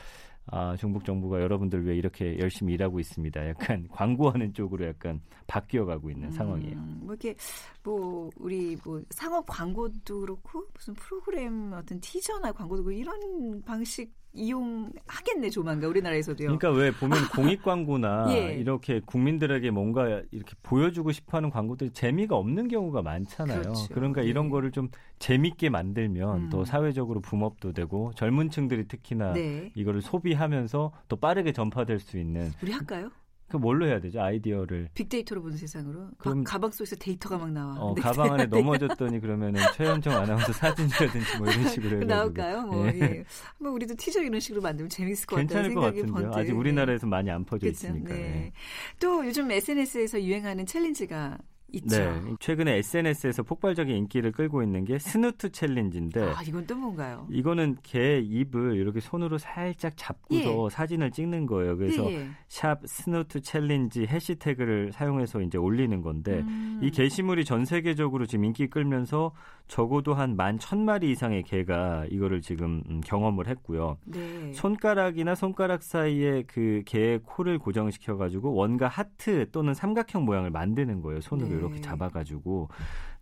아, 0.48 0.76
중국 0.78 1.04
정부가 1.04 1.42
여러분들 1.42 1.86
왜 1.86 1.96
이렇게 1.96 2.38
열심히 2.40 2.74
일하고 2.74 3.00
있습니다. 3.00 3.50
약간 3.50 3.88
광고하는 3.92 4.54
쪽으로 4.54 4.86
약간 4.86 5.22
바뀌어 5.48 5.86
가고 5.86 6.10
있는 6.10 6.28
음, 6.28 6.32
상황이에요. 6.32 6.76
뭐 6.76 7.16
이렇게 7.16 7.36
뭐 7.84 8.30
우리 8.38 8.78
뭐 8.84 9.02
상업 9.10 9.46
광고도 9.48 10.22
그렇고 10.22 10.66
무슨 10.74 10.94
프로그램 10.94 11.74
어떤 11.74 12.00
티저나 12.00 12.52
광고도 12.52 12.84
그렇고 12.84 13.00
이런 13.00 13.62
방식 13.64 14.14
이용하겠네 14.36 15.50
조만간 15.50 15.90
우리나라에서도요. 15.90 16.58
그러니까 16.58 16.72
왜 16.72 16.92
보면 16.92 17.18
공익 17.36 17.64
광고나 17.64 18.28
예. 18.30 18.56
이렇게 18.56 19.02
국민들에게 19.06 19.72
뭔가 19.72 20.22
이렇게 20.32 20.54
보여주고 20.62 21.12
싶어하는 21.12 21.50
광고들이 21.50 21.92
재미가 21.92 22.36
없는 22.36 22.68
경우가 22.68 23.02
많잖아요. 23.02 23.62
그렇죠. 23.62 23.94
그러니까 23.94 24.22
네. 24.22 24.28
이런 24.28 24.50
거를 24.50 24.72
좀 24.72 24.90
재밌게 25.20 25.70
만들면 25.70 26.38
음. 26.38 26.50
더 26.50 26.66
사회적으로 26.66 27.22
붐업도 27.22 27.72
되고 27.74 28.12
젊은층들이 28.16 28.88
특히나 28.88 29.34
네. 29.34 29.72
이거를 29.76 30.02
소비하면서 30.02 30.92
더 31.08 31.16
빠르게 31.16 31.52
전파될 31.52 32.00
수 32.00 32.18
있는. 32.18 32.52
우리 32.62 32.72
할까요? 32.72 33.10
그 33.48 33.58
뭘로 33.58 33.86
해야 33.86 34.00
되죠? 34.00 34.22
아이디어를 34.22 34.90
빅데이터로 34.96 35.42
보는 35.42 35.58
세상으로. 35.58 36.10
그럼 36.18 36.44
가방 36.44 36.72
속에서 36.72 36.96
데이터가 36.96 37.38
막 37.38 37.52
나와. 37.52 37.76
어, 37.76 37.94
네. 37.94 38.02
가방 38.02 38.34
안에 38.34 38.46
넘어졌더니 38.48 39.20
그러면은 39.20 39.62
최현정 39.76 40.14
아나운서 40.16 40.52
사진이라든지 40.52 41.38
뭐 41.38 41.52
이런 41.52 41.68
식으로 41.70 42.02
해 42.02 42.06
나올까요? 42.06 42.64
뭐 42.64 42.88
예. 42.88 43.00
예. 43.00 43.26
한번 43.58 43.74
우리도 43.74 43.96
티저 43.96 44.24
이런 44.24 44.40
식으로 44.40 44.62
만들면 44.62 44.90
재밌을 44.90 45.28
것 45.28 45.36
같다는 45.36 45.70
생각이 45.70 46.02
번뜩. 46.08 46.34
아직 46.34 46.58
우리나라에서 46.58 47.06
네. 47.06 47.10
많이 47.10 47.30
안 47.30 47.46
퍼져 47.46 47.68
그쵸? 47.68 47.88
있으니까. 47.88 48.14
네. 48.14 48.20
네. 48.20 48.52
또 49.00 49.26
요즘 49.26 49.52
SNS에서 49.52 50.22
유행하는 50.24 50.66
challenge가 50.66 51.38
있죠. 51.74 51.98
네. 51.98 52.22
최근에 52.40 52.78
SNS에서 52.78 53.44
폭발적인 53.44 53.96
인기를 53.96 54.32
끌고 54.32 54.62
있는 54.62 54.86
게 54.86 55.00
snoot 55.00 55.52
challenge인데. 55.52 56.22
아, 56.22 56.42
이건 56.46 56.68
또 56.68 56.76
뭔가요? 56.76 57.28
이거는 57.32 57.78
개 57.82 58.20
입을 58.20 58.76
이렇게 58.76 59.00
손으로 59.00 59.38
살짝 59.38 59.94
잡고서 59.96 60.66
예. 60.66 60.70
사진을 60.70 61.12
찍는 61.12 61.48
거예요. 61.48 61.76
그래서 61.78 62.10
예, 62.12 62.18
예. 62.18 62.30
샵 62.48 62.80
snoot 62.86 63.42
challenge 63.42 64.06
해시태그를 64.06 64.92
사용해서 64.92 65.42
이제 65.42 65.58
올리는 65.58 66.02
건데 66.02 66.40
음. 66.42 66.80
이 66.84 66.92
게시물이 66.92 67.46
전 67.46 67.66
세계적으로 67.66 68.26
지금 68.26 68.46
인기 68.46 68.68
끌면서 68.68 69.32
적어도 69.68 70.14
한 70.14 70.36
만 70.36 70.60
천마리 70.60 71.12
이상의 71.12 71.44
개가 71.44 72.06
이거를 72.10 72.42
지금 72.42 72.84
음, 72.90 73.02
경험을 73.02 73.48
했고요. 73.48 73.98
네. 74.06 74.52
손가락이나 74.54 75.34
손가락 75.34 75.82
사이에 75.82 76.44
그 76.46 76.84
개의 76.86 77.20
코를 77.24 77.58
고정시켜 77.58 78.18
가지고 78.18 78.54
원과 78.54 78.88
하트 78.88 79.50
또는 79.52 79.74
삼각형 79.74 80.26
모양을 80.26 80.52
만드는 80.52 81.02
거예요. 81.02 81.22
손으로 81.22 81.48
네. 81.50 81.55
이렇게 81.58 81.82
잡아가지고. 81.82 82.70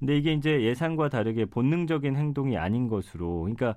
근데 0.03 0.17
이게 0.17 0.33
이제 0.33 0.61
예상과 0.63 1.07
다르게 1.07 1.45
본능적인 1.45 2.17
행동이 2.17 2.57
아닌 2.57 2.89
것으로, 2.89 3.39
그러니까 3.43 3.75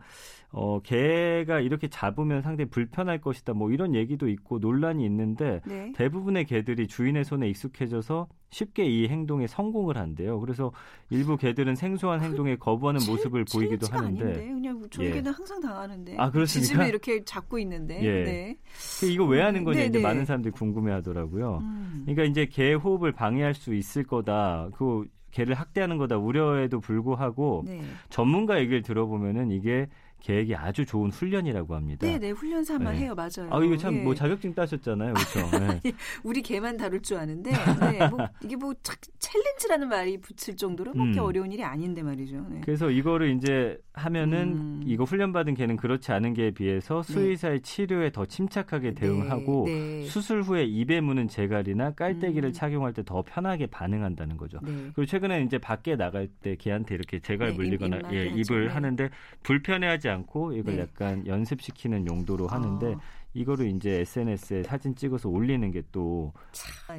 어 0.50 0.80
개가 0.80 1.60
이렇게 1.60 1.86
잡으면 1.86 2.42
상당히 2.42 2.68
불편할 2.68 3.20
것이다. 3.20 3.52
뭐 3.52 3.70
이런 3.70 3.94
얘기도 3.94 4.28
있고 4.28 4.58
논란이 4.58 5.04
있는데 5.04 5.60
네. 5.64 5.92
대부분의 5.94 6.46
개들이 6.46 6.88
주인의 6.88 7.24
손에 7.24 7.48
익숙해져서 7.50 8.26
쉽게 8.50 8.86
이 8.86 9.06
행동에 9.06 9.46
성공을 9.46 9.98
한대요. 9.98 10.40
그래서 10.40 10.72
일부 11.10 11.36
개들은 11.36 11.76
생소한 11.76 12.18
그 12.18 12.24
행동에 12.24 12.56
거부하는 12.56 13.00
모습을 13.06 13.44
보이기도 13.44 13.86
하는데. 13.88 14.24
아닌데. 14.24 14.46
그냥 14.48 14.82
저희 14.90 15.06
예. 15.06 15.12
개는 15.12 15.30
항상 15.32 15.60
당하는데. 15.60 16.16
아 16.18 16.30
그렇습니까? 16.30 16.66
지집에 16.66 16.88
이렇게 16.88 17.24
잡고 17.24 17.58
있는데. 17.60 18.02
예. 18.02 18.24
네. 18.24 18.56
그 19.00 19.06
이거 19.06 19.24
왜 19.24 19.42
하는 19.42 19.62
거냐 19.62 19.78
네, 19.78 19.86
이제 19.86 19.98
네. 19.98 20.02
많은 20.02 20.24
사람들이 20.24 20.50
궁금해하더라고요. 20.52 21.58
음. 21.62 22.02
그러니까 22.04 22.24
이제 22.24 22.46
개 22.46 22.74
호흡을 22.74 23.12
방해할 23.12 23.54
수 23.54 23.74
있을 23.74 24.02
거다. 24.02 24.70
그 24.74 25.06
개를 25.30 25.54
학대하는 25.54 25.98
거다 25.98 26.16
우려에도 26.16 26.80
불구하고 26.80 27.64
네. 27.66 27.80
전문가 28.08 28.58
얘기를 28.58 28.82
들어보면은 28.82 29.50
이게 29.50 29.88
계획이 30.20 30.54
아주 30.54 30.84
좋은 30.84 31.10
훈련이라고 31.10 31.74
합니다. 31.74 32.06
네, 32.06 32.18
네, 32.18 32.30
훈련 32.30 32.62
삼아 32.64 32.92
네. 32.92 32.98
해요, 32.98 33.14
맞아요. 33.14 33.48
아, 33.50 33.62
이거 33.62 33.76
참뭐 33.76 34.12
예. 34.12 34.14
자격증 34.14 34.54
따셨잖아요, 34.54 35.14
그렇죠? 35.14 35.58
네. 35.82 35.92
우리 36.22 36.42
개만 36.42 36.76
다룰 36.76 37.00
줄 37.00 37.16
아는데, 37.16 37.52
네, 37.52 38.08
뭐 38.08 38.18
이게 38.44 38.56
뭐 38.56 38.74
챌린지라는 39.18 39.88
말이 39.88 40.20
붙일 40.20 40.56
정도로 40.56 40.92
그렇게 40.92 41.18
음. 41.18 41.24
어려운 41.24 41.52
일이 41.52 41.64
아닌데 41.64 42.02
말이죠. 42.02 42.46
네. 42.50 42.60
그래서 42.64 42.90
이거를 42.90 43.30
이제 43.36 43.78
하면은 43.94 44.38
음. 44.56 44.82
이거 44.84 45.04
훈련 45.04 45.32
받은 45.32 45.54
개는 45.54 45.76
그렇지 45.76 46.12
않은 46.12 46.34
개에 46.34 46.50
비해서 46.50 47.02
네. 47.02 47.12
수의사의 47.12 47.60
치료에 47.62 48.10
더 48.12 48.26
침착하게 48.26 48.94
네, 48.94 48.94
대응하고 48.94 49.64
네. 49.66 50.02
수술 50.04 50.42
후에 50.42 50.64
입에 50.64 51.00
무는 51.00 51.28
재갈이나 51.28 51.92
깔때기를 51.92 52.50
음. 52.50 52.52
착용할 52.52 52.92
때 52.92 53.02
더 53.06 53.22
편하게 53.22 53.66
반응한다는 53.66 54.36
거죠. 54.36 54.58
그리고 54.60 55.06
최근에 55.06 55.42
이제 55.42 55.58
밖에 55.58 55.96
나갈 55.96 56.26
때 56.26 56.56
개한테 56.56 56.94
이렇게 56.94 57.20
재갈 57.20 57.52
물리거나 57.52 57.98
입, 57.98 58.12
예, 58.12 58.26
입을 58.26 58.74
하는데 58.74 59.08
불편해하지 59.44 60.05
않고 60.08 60.52
이걸 60.52 60.76
네. 60.76 60.82
약간 60.82 61.26
연습시키는 61.26 62.06
용도로 62.06 62.46
하는데 62.46 62.94
어. 62.94 63.00
이거를 63.36 63.68
이제 63.74 64.00
SNS에 64.00 64.62
사진 64.64 64.94
찍어서 64.94 65.28
올리는 65.28 65.70
게 65.70 65.82
또 65.92 66.32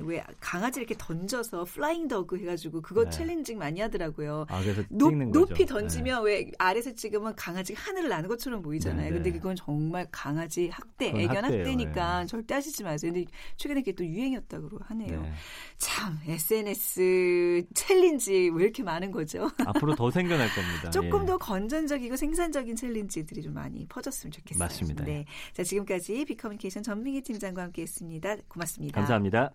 왜 0.02 0.24
강아지 0.40 0.80
이렇게 0.80 0.96
던져서 0.98 1.64
flying 1.66 2.08
dog 2.08 2.38
해가지고 2.40 2.82
그거 2.82 3.04
네. 3.06 3.10
challenge 3.10 3.56
많이 3.56 3.80
하더라고요. 3.82 4.46
아, 4.50 4.62
그래서 4.62 4.84
높. 4.90 5.14
높이 5.14 5.66
던지면 5.66 6.24
네. 6.24 6.30
왜 6.32 6.52
아래서 6.58 6.94
찍으면 6.94 7.36
강아지가 7.36 7.82
하늘을 7.82 8.10
나는 8.10 8.28
것처럼 8.30 8.62
보이잖아요. 8.62 9.06
네, 9.08 9.12
근데 9.12 9.32
네. 9.32 9.38
그건 9.38 9.56
정말 9.56 10.08
강아지 10.12 10.70
학대, 10.70 11.10
애견. 11.10 11.44
학대니까 11.46 12.20
네. 12.22 12.26
절대 12.28 12.54
하시지 12.54 12.84
마세요. 12.84 13.12
근데 13.14 13.30
최근에 13.58 13.82
그게 13.82 13.94
또 13.94 14.06
유행이었다고 14.06 14.70
하네요. 14.82 15.22
네. 15.22 15.34
참 15.78 16.18
SNS 16.28 17.66
challenge 17.74 18.50
왜 18.54 18.64
이렇게 18.64 18.84
많은 18.84 19.12
거죠? 19.12 19.50
앞으로 19.66 19.96
더 19.96 20.12
생겨날 20.12 20.50
겁니다. 20.54 20.90
조금 20.90 21.22
예. 21.24 21.26
더 21.26 21.38
건전적이고 21.38 22.16
생산적인 22.16 22.76
challenge들이 22.76 23.42
좀 23.42 23.54
많이 23.54 23.86
퍼졌으면 23.88 24.32
좋겠어요. 24.32 24.60
맞습니다. 24.64 25.04
네. 25.06 25.26
자 25.54 25.64
지금까지 25.64 26.26
빅커뮤니케이션 26.28 26.84
전민기 26.84 27.22
팀장과 27.22 27.64
함께했습니다. 27.64 28.36
고맙습니다. 28.48 29.00
감사합니다. 29.00 29.52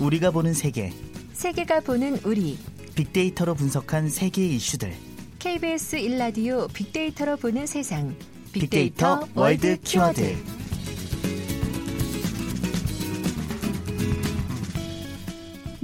우리가 0.00 0.30
보는 0.30 0.52
세계 0.52 0.92
세계가 1.32 1.80
보는 1.80 2.18
우리 2.24 2.58
빅데이터로 2.94 3.54
분석한 3.54 4.10
세계의 4.10 4.56
이슈들 4.56 4.92
KBS 5.38 5.96
일라디오 5.96 6.68
빅데이터로 6.68 7.36
보는 7.36 7.66
세상 7.66 8.14
빅데이터 8.52 9.26
월드 9.34 9.78
키워드 9.80 10.36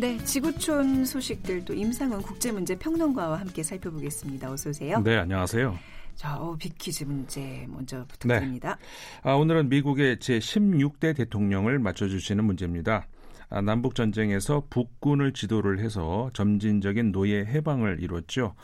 네, 0.00 0.16
지구촌 0.24 1.04
소식들도 1.04 1.74
임상원 1.74 2.22
국제문제평론가와 2.22 3.38
함께 3.38 3.62
살펴보겠습니다. 3.62 4.50
어서 4.50 4.70
오세요. 4.70 5.02
네, 5.02 5.18
안녕하세요. 5.18 5.78
자, 6.14 6.38
어, 6.38 6.56
빅퀴즈 6.56 7.04
문제 7.04 7.66
먼저 7.68 8.06
부탁드립니다. 8.08 8.78
네. 8.80 9.30
아, 9.30 9.34
오늘은 9.34 9.68
미국의 9.68 10.16
제16대 10.16 11.14
대통령을 11.14 11.78
맞춰주시는 11.80 12.42
문제입니다. 12.42 13.08
아, 13.50 13.60
남북 13.60 13.94
전쟁에서 13.94 14.62
북군을 14.70 15.34
지도를 15.34 15.80
해서 15.80 16.30
점진적인 16.32 17.12
노예 17.12 17.40
해방을 17.44 18.02
이뤘죠. 18.02 18.54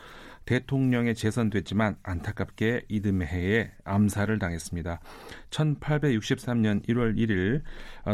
대통령에 0.46 1.12
재선됐지만 1.12 1.96
안타깝게 2.02 2.86
이듬해에 2.88 3.72
암살을 3.84 4.38
당했습니다. 4.38 5.00
1863년 5.50 6.88
1월 6.88 7.18
1일 7.18 7.60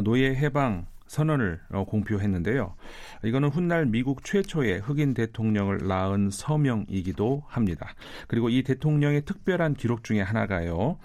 노예 0.02 0.34
해방 0.34 0.86
선언을 1.12 1.60
어, 1.72 1.84
공표했는데요. 1.84 2.74
이거는 3.22 3.50
훗날 3.50 3.84
미국 3.84 4.24
최초의 4.24 4.80
흑인 4.80 5.12
대통령을 5.12 5.86
낳은 5.86 6.30
서명이기도 6.30 7.42
합니다. 7.46 7.94
그리고 8.28 8.48
이 8.48 8.62
대통령의 8.62 9.26
특별한 9.26 9.74
기록 9.74 10.04
중에 10.04 10.22
하나가요. 10.22 10.98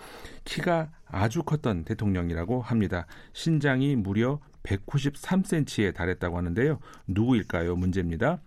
키가 0.45 0.91
아주 1.07 1.43
컸던 1.43 1.83
대통령이라고 1.83 2.61
합니다. 2.61 3.05
신장이 3.33 3.97
무려 3.97 4.39
193cm에 4.63 5.93
달했다고 5.93 6.37
하는데요. 6.37 6.79
누구일까요? 7.07 7.75
문제입니다. 7.75 8.39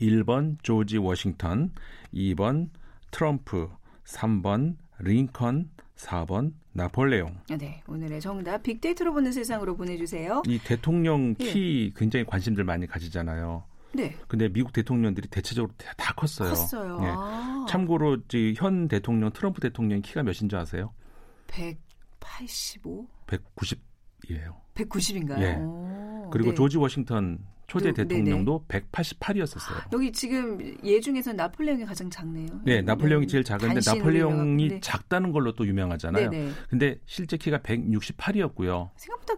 1번 0.00 0.56
조지 0.64 0.98
워싱턴, 0.98 1.70
2번 2.12 2.70
트럼프, 3.12 3.68
3번 4.04 4.78
링컨, 4.98 5.70
4번 6.02 6.52
나폴레옹. 6.72 7.34
네, 7.58 7.82
오늘의 7.86 8.20
정답 8.20 8.62
빅데이터로 8.62 9.12
보는 9.12 9.32
세상으로 9.32 9.76
보내주세요. 9.76 10.42
이 10.46 10.58
대통령 10.58 11.34
예. 11.40 11.44
키 11.44 11.86
예. 11.86 11.98
굉장히 11.98 12.24
관심들 12.26 12.64
많이 12.64 12.86
가지잖아요. 12.86 13.64
네. 13.94 14.16
근데 14.26 14.48
미국 14.48 14.72
대통령들이 14.72 15.28
대체적으로 15.28 15.72
다 15.96 16.14
컸어요. 16.14 16.50
컸어요. 16.50 16.98
예. 17.02 17.06
아. 17.08 17.66
참고로 17.68 18.18
현 18.56 18.88
대통령 18.88 19.30
트럼프 19.32 19.60
대통령 19.60 20.00
키가 20.00 20.22
몇인 20.22 20.48
줄 20.48 20.56
아세요? 20.56 20.92
185? 21.48 23.06
190이에요. 23.26 24.54
190인가요? 24.74 25.40
예. 25.40 25.58
그리고 26.30 26.50
네. 26.50 26.54
조지 26.54 26.78
워싱턴 26.78 27.38
초대 27.72 27.90
또, 27.90 28.06
대통령도 28.06 28.64
네네. 28.68 28.84
188이었었어요. 28.92 29.94
여기 29.94 30.12
지금 30.12 30.76
예 30.84 31.00
중에서 31.00 31.32
나폴레옹이 31.32 31.86
가장 31.86 32.10
작네요. 32.10 32.48
네, 32.64 32.82
나폴레옹이 32.82 33.26
제일 33.26 33.44
작은데 33.44 33.80
나폴레옹이 33.86 34.68
네. 34.68 34.80
작다는 34.80 35.32
걸로 35.32 35.54
또 35.54 35.66
유명하잖아요. 35.66 36.28
네네. 36.28 36.50
근데 36.68 36.98
실제 37.06 37.38
키가 37.38 37.58
168이었고요. 37.60 38.90
생각보다 38.96 39.31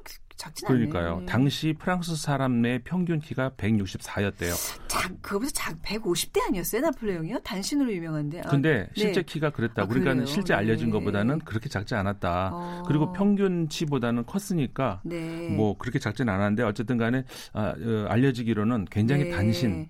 작진 0.45 0.69
그러니까요. 0.69 1.13
않네요. 1.15 1.27
당시 1.27 1.75
프랑스 1.79 2.17
사람의 2.17 2.81
평균 2.85 3.19
키가 3.19 3.53
164였대요. 3.57 4.55
작, 4.89 5.23
그거보다 5.23 5.51
작 5.55 5.81
150대 5.83 6.47
아니었어요, 6.49 6.83
나폴레옹이요? 6.83 7.39
단신으로 7.39 7.91
유명한데. 7.93 8.41
아, 8.41 8.49
근데 8.51 8.89
실제 8.95 9.21
네. 9.21 9.23
키가 9.23 9.51
그랬다. 9.51 9.83
아, 9.83 9.87
우리가 9.89 10.13
그래요? 10.13 10.27
실제 10.27 10.53
알려진 10.53 10.89
네. 10.89 10.93
것보다는 10.93 11.39
그렇게 11.41 11.69
작지 11.71 11.95
않았다. 11.95 12.51
어. 12.53 12.83
그리고 12.87 13.13
평균치보다는 13.13 14.27
컸으니까 14.27 15.01
네. 15.05 15.49
뭐 15.49 15.79
그렇게 15.79 15.99
작진 15.99 16.29
않았는데 16.29 16.63
어쨌든 16.63 16.99
간에 16.99 17.25
아, 17.55 17.75
어, 17.79 18.07
알려지기로는 18.09 18.87
굉장히 18.91 19.25
네. 19.25 19.31
단신 19.31 19.89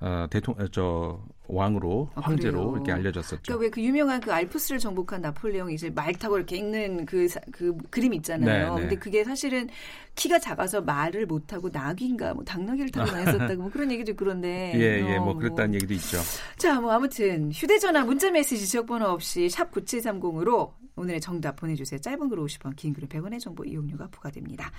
어, 0.00 0.26
대통령 0.30 0.68
저 0.72 1.20
왕으로 1.46 2.10
아, 2.14 2.20
황제로 2.20 2.74
이렇게 2.76 2.92
알려졌었죠. 2.92 3.42
그러니까 3.42 3.62
왜 3.64 3.70
그 3.70 3.82
유명한 3.82 4.20
그 4.20 4.32
알프스를 4.32 4.78
정복한 4.78 5.20
나폴레옹이 5.20 5.74
이제 5.74 5.90
말 5.90 6.12
타고 6.14 6.36
이렇게 6.36 6.56
읽는 6.56 7.06
그, 7.06 7.26
그 7.52 7.76
그림 7.90 8.14
있잖아요. 8.14 8.74
네, 8.74 8.74
네. 8.74 8.80
근데 8.80 8.96
그게 8.96 9.24
사실은 9.24 9.68
키가 10.14 10.38
작아서 10.38 10.80
말을 10.80 11.26
못 11.26 11.46
타고 11.46 11.68
낙인가 11.70 12.34
뭐 12.34 12.44
당나귀를 12.44 12.90
타고 12.90 13.10
다녔었다고 13.10 13.62
뭐 13.62 13.70
그런 13.70 13.90
얘기도 13.90 14.14
그런데. 14.14 14.72
예, 14.78 15.04
예, 15.06 15.16
어, 15.16 15.24
뭐 15.24 15.34
그랬다는 15.34 15.74
얘기도 15.74 15.94
있죠. 15.94 16.18
자, 16.56 16.80
뭐 16.80 16.92
아무튼 16.92 17.50
휴대 17.52 17.78
전화 17.78 18.04
문자 18.04 18.30
메시지 18.30 18.66
지역 18.66 18.86
번호 18.86 19.06
없이 19.06 19.48
샵 19.50 19.70
9730으로 19.72 20.72
오늘의 20.96 21.20
정답 21.20 21.56
보내 21.56 21.74
주세요. 21.74 22.00
짧은 22.00 22.28
글 22.28 22.38
50원, 22.38 22.76
긴 22.76 22.92
글은 22.92 23.08
100원의 23.08 23.40
정보 23.40 23.64
이용료가 23.64 24.08
부과됩니다. 24.08 24.70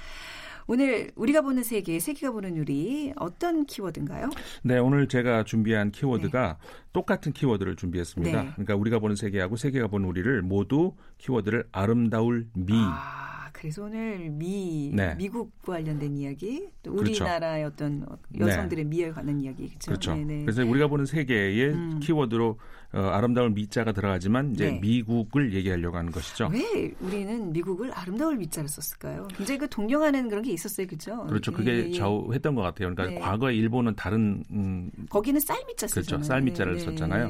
오늘 0.67 1.11
우리가 1.15 1.41
보는 1.41 1.63
세계, 1.63 1.99
세계가 1.99 2.31
보는 2.31 2.57
우리 2.57 3.13
어떤 3.17 3.65
키워드인가요? 3.65 4.29
네, 4.63 4.77
오늘 4.77 5.07
제가 5.07 5.43
준비한 5.43 5.91
키워드가 5.91 6.57
네. 6.59 6.67
똑같은 6.93 7.31
키워드를 7.33 7.75
준비했습니다. 7.75 8.43
네. 8.43 8.49
그러니까 8.53 8.75
우리가 8.75 8.99
보는 8.99 9.15
세계하고 9.15 9.55
세계가 9.55 9.87
보는 9.87 10.07
우리를 10.07 10.41
모두 10.41 10.95
키워드를 11.17 11.65
아름다울 11.71 12.47
미. 12.53 12.73
아. 12.75 13.20
그래서 13.53 13.83
오늘 13.83 14.29
미 14.29 14.91
네. 14.93 15.15
미국 15.15 15.61
관련된 15.61 16.17
이야기, 16.17 16.69
또 16.83 16.93
그렇죠. 16.93 17.23
우리나라의 17.23 17.63
그렇죠. 17.63 17.85
어떤 17.85 18.05
여성들의 18.39 18.85
네. 18.85 18.89
미에 18.89 19.11
관한 19.11 19.39
이야기 19.39 19.67
그렇죠. 19.69 19.91
그렇죠. 19.91 20.15
네네. 20.15 20.41
그래서 20.45 20.65
우리가 20.65 20.87
보는 20.87 21.05
세계의 21.05 21.69
음. 21.69 21.99
키워드로 21.99 22.57
어, 22.93 22.99
아름다울 22.99 23.51
미자가 23.51 23.93
들어가지만 23.93 24.51
이제 24.51 24.71
네. 24.71 24.79
미국을 24.79 25.53
얘기하려고 25.53 25.97
하는 25.97 26.11
것이죠. 26.11 26.49
왜 26.51 26.93
우리는 26.99 27.53
미국을 27.53 27.91
아름다울 27.93 28.35
미자를 28.35 28.67
썼을까요? 28.67 29.29
굉장히 29.29 29.59
그 29.59 29.69
동경하는 29.69 30.27
그런 30.27 30.43
게 30.43 30.51
있었어요, 30.51 30.87
그렇죠? 30.87 31.25
그렇죠. 31.25 31.53
그게 31.53 31.71
예, 31.71 31.87
예. 31.87 31.91
좌우했던 31.91 32.53
것 32.53 32.61
같아요. 32.61 32.93
그러니까 32.93 33.05
네. 33.05 33.15
과거에 33.15 33.55
일본은 33.55 33.95
다른 33.95 34.43
음, 34.51 34.91
거기는 35.09 35.39
쌀미자 35.39 35.87
쓰잖아요. 35.87 36.05
그렇죠. 36.05 36.23
쌀미자를 36.23 36.73
네. 36.73 36.79
썼잖아요. 36.79 37.29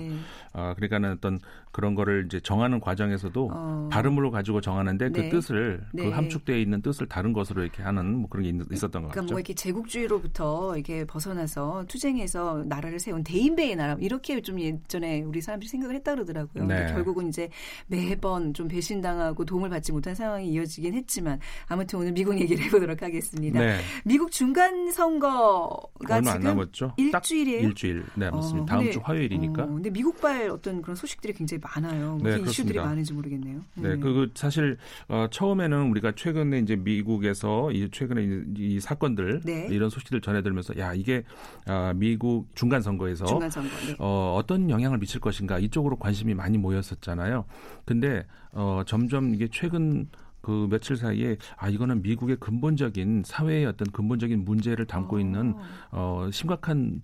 아, 0.53 0.73
그러니까는 0.73 1.11
어떤 1.13 1.39
그런 1.71 1.95
거를 1.95 2.25
이제 2.25 2.39
정하는 2.39 2.79
과정에서도 2.79 3.49
어. 3.53 3.89
발음으로 3.91 4.31
가지고 4.31 4.61
정하는데 4.61 5.09
그 5.11 5.21
네. 5.21 5.29
뜻을 5.29 5.81
그 5.95 6.09
네. 6.11 6.15
함축되어 6.15 6.57
있는 6.57 6.81
뜻을 6.81 7.07
다른 7.07 7.33
것으로 7.33 7.63
이렇게 7.63 7.83
하는 7.83 8.15
뭐 8.15 8.29
그런 8.29 8.43
게 8.43 8.49
있, 8.49 8.83
었던 8.83 9.03
것 9.03 9.09
그러니까 9.09 9.21
같죠. 9.21 9.31
뭐 9.33 9.39
이렇게 9.39 9.53
제국주의로부터 9.53 10.75
이렇게 10.75 11.05
벗어나서 11.05 11.85
투쟁해서 11.87 12.63
나라를 12.65 12.99
세운 12.99 13.23
대인배의 13.23 13.75
나라 13.75 13.97
이렇게 13.99 14.41
좀 14.41 14.59
예전에 14.59 15.21
우리 15.21 15.41
사람들이 15.41 15.69
생각을 15.69 15.95
했다 15.95 16.13
그러더라고요. 16.15 16.65
네. 16.65 16.87
결국은 16.87 17.29
이제 17.29 17.49
매번 17.87 18.53
좀 18.53 18.67
배신당하고 18.67 19.45
도움을 19.45 19.69
받지 19.69 19.91
못한 19.91 20.15
상황이 20.15 20.47
이어지긴 20.49 20.93
했지만 20.93 21.39
아무튼 21.67 21.99
오늘 21.99 22.11
미국 22.11 22.39
얘기를 22.39 22.63
해보도록 22.65 23.01
하겠습니다. 23.01 23.59
네. 23.59 23.79
미국 24.03 24.31
중간 24.31 24.91
선거가 24.91 26.17
얼마 26.17 26.21
지금 26.21 26.29
안 26.29 26.41
남았죠? 26.41 26.93
일주일이에요. 26.97 27.67
일주일 27.67 28.03
네 28.15 28.29
맞습니다. 28.29 28.63
어, 28.63 28.65
다음 28.65 28.79
근데, 28.79 28.91
주 28.91 28.99
화요일이니까. 29.03 29.63
어, 29.63 29.67
근데 29.67 29.89
미국발 29.89 30.49
어떤 30.49 30.81
그런 30.81 30.95
소식들이 30.95 31.33
굉장히 31.33 31.61
많아요. 31.61 32.17
네, 32.21 32.37
무슨 32.37 32.49
이슈들이 32.49 32.79
많은지 32.79 33.13
모르겠네요. 33.13 33.61
네, 33.75 33.89
네. 33.89 33.97
그 33.97 34.29
사실 34.35 34.77
어, 35.07 35.27
처음에는 35.31 35.89
우리 35.89 36.00
가 36.01 36.11
최근에 36.15 36.59
이제 36.59 36.75
미국에서 36.75 37.71
이 37.71 37.89
최근에 37.91 38.23
이, 38.23 38.43
이 38.57 38.79
사건들 38.79 39.41
네. 39.45 39.67
이런 39.69 39.89
소식들 39.89 40.21
전해들면서 40.21 40.77
야 40.77 40.93
이게 40.93 41.23
아, 41.65 41.93
미국 41.95 42.47
중간 42.55 42.81
선거에서 42.81 43.25
중간 43.25 43.49
선거, 43.49 43.69
네. 43.87 43.95
어, 43.99 44.35
어떤 44.37 44.69
영향을 44.69 44.97
미칠 44.97 45.21
것인가 45.21 45.59
이쪽으로 45.59 45.97
관심이 45.97 46.33
많이 46.33 46.57
모였었잖아요. 46.57 47.45
근데 47.85 48.25
어, 48.51 48.83
점점 48.85 49.33
이게 49.33 49.47
최근 49.51 50.07
그 50.41 50.67
며칠 50.69 50.97
사이에 50.97 51.37
아 51.55 51.69
이거는 51.69 52.01
미국의 52.01 52.37
근본적인 52.37 53.23
사회의 53.25 53.65
어떤 53.65 53.89
근본적인 53.91 54.43
문제를 54.43 54.85
담고 54.87 55.19
있는 55.19 55.53
어 55.91 56.27
심각한 56.31 57.01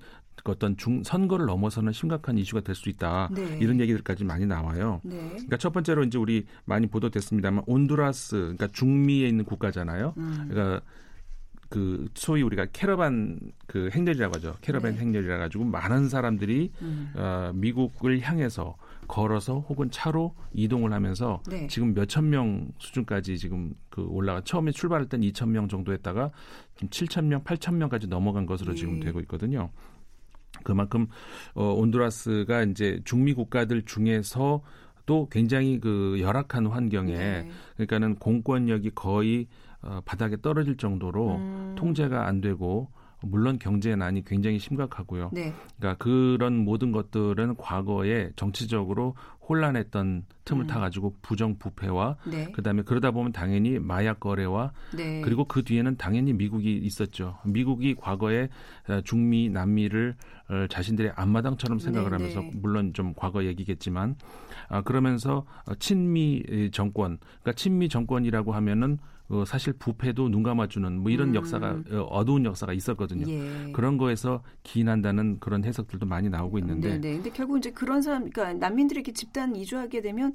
그 0.47 0.51
어떤 0.53 0.77
중 0.77 1.03
선거를 1.03 1.45
넘어서는 1.45 1.91
심각한 1.91 2.37
이슈가 2.37 2.61
될 2.61 2.77
수 2.77 2.89
있다. 2.89 3.29
네. 3.33 3.57
이런 3.59 3.79
얘기들까지 3.81 4.23
많이 4.23 4.45
나와요. 4.45 5.01
네. 5.03 5.17
그러니까 5.31 5.57
첫 5.57 5.73
번째로 5.73 6.03
이제 6.03 6.17
우리 6.17 6.45
많이 6.63 6.85
보도됐습니다만 6.87 7.63
온두라스 7.65 8.35
그러니까 8.35 8.67
중미에 8.67 9.27
있는 9.27 9.43
국가잖아요. 9.43 10.13
음. 10.15 10.47
그러니까 10.47 10.85
그 11.69 12.07
소위 12.13 12.43
우리가 12.43 12.67
캐러반 12.71 13.39
그 13.65 13.89
행렬이라고 13.91 14.35
하죠. 14.35 14.55
캐러반 14.61 14.93
네. 14.93 15.01
행렬이라 15.01 15.37
가지고 15.37 15.65
많은 15.65 16.07
사람들이 16.07 16.71
음. 16.81 17.11
어, 17.15 17.51
미국을 17.53 18.21
향해서 18.21 18.77
걸어서 19.07 19.59
혹은 19.67 19.89
차로 19.89 20.35
이동을 20.53 20.93
하면서 20.93 21.41
네. 21.49 21.67
지금 21.67 21.93
몇천 21.93 22.29
명 22.29 22.69
수준까지 22.77 23.37
지금 23.37 23.73
그 23.89 24.05
올라가 24.05 24.41
처음에 24.41 24.71
출발할 24.71 25.09
땐 25.09 25.21
2천 25.21 25.49
명 25.49 25.67
정도 25.67 25.91
했다가 25.93 26.31
지금 26.75 26.89
7천 26.89 27.25
명, 27.25 27.43
8천 27.43 27.73
명까지 27.75 28.07
넘어간 28.07 28.45
것으로 28.45 28.73
네. 28.73 28.77
지금 28.77 28.99
되고 28.99 29.19
있거든요. 29.21 29.71
그만큼 30.63 31.07
어 31.53 31.73
온두라스가 31.73 32.63
이제 32.63 32.99
중미 33.05 33.33
국가들 33.33 33.83
중에서 33.83 34.61
또 35.05 35.27
굉장히 35.29 35.79
그 35.79 36.17
열악한 36.19 36.67
환경에 36.67 37.13
네. 37.13 37.49
그러니까는 37.75 38.15
공권력이 38.15 38.91
거의 38.93 39.47
어 39.81 40.01
바닥에 40.05 40.37
떨어질 40.41 40.77
정도로 40.77 41.35
음. 41.35 41.75
통제가 41.77 42.27
안 42.27 42.41
되고 42.41 42.89
물론 43.21 43.57
경제난이 43.57 44.23
굉장히 44.25 44.59
심각하고요. 44.59 45.31
네. 45.33 45.53
그러니까 45.77 46.03
그런 46.03 46.57
모든 46.57 46.91
것들은 46.91 47.55
과거에 47.55 48.31
정치적으로 48.35 49.15
혼란했던 49.47 50.25
틈을 50.45 50.65
음. 50.65 50.67
타가지고 50.67 51.15
부정부패와 51.21 52.17
네. 52.29 52.51
그다음에 52.51 52.83
그러다 52.83 53.11
보면 53.11 53.31
당연히 53.31 53.79
마약 53.79 54.19
거래와 54.19 54.71
네. 54.95 55.21
그리고 55.21 55.45
그 55.45 55.63
뒤에는 55.63 55.97
당연히 55.97 56.33
미국이 56.33 56.77
있었죠. 56.77 57.37
미국이 57.45 57.95
과거에 57.95 58.49
어, 58.89 59.01
중미 59.01 59.49
남미를 59.49 60.15
어, 60.49 60.67
자신들의 60.69 61.13
앞마당처럼 61.15 61.79
생각을 61.79 62.11
네, 62.11 62.15
하면서 62.17 62.41
네. 62.41 62.51
물론 62.55 62.93
좀 62.93 63.13
과거 63.15 63.43
얘기겠지만 63.43 64.15
아 64.69 64.81
그러면서 64.81 65.45
친미 65.79 66.69
정권 66.71 67.17
그러니까 67.41 67.53
친미 67.53 67.89
정권이라고 67.89 68.53
하면은 68.53 68.99
어, 69.29 69.43
사실 69.45 69.73
부패도 69.73 70.29
눈 70.29 70.43
감아주는 70.43 70.99
뭐 70.99 71.11
이런 71.11 71.29
음. 71.29 71.35
역사가 71.35 71.81
어, 71.91 72.01
어두운 72.09 72.45
역사가 72.45 72.73
있었거든요. 72.73 73.29
예. 73.29 73.71
그런 73.73 73.97
거에서 73.97 74.41
기인한다는 74.63 75.39
그런 75.39 75.65
해석들도 75.65 76.05
많이 76.05 76.29
나오고 76.29 76.59
있는데. 76.59 76.91
네, 76.91 76.99
네. 76.99 77.13
근데 77.15 77.29
결국 77.31 77.57
이제 77.57 77.71
그런 77.71 78.01
사람, 78.01 78.29
그러니까 78.29 78.53
난민들이 78.53 78.99
이렇게 78.99 79.11
집단 79.11 79.55
이주하게 79.55 80.01
되면 80.01 80.33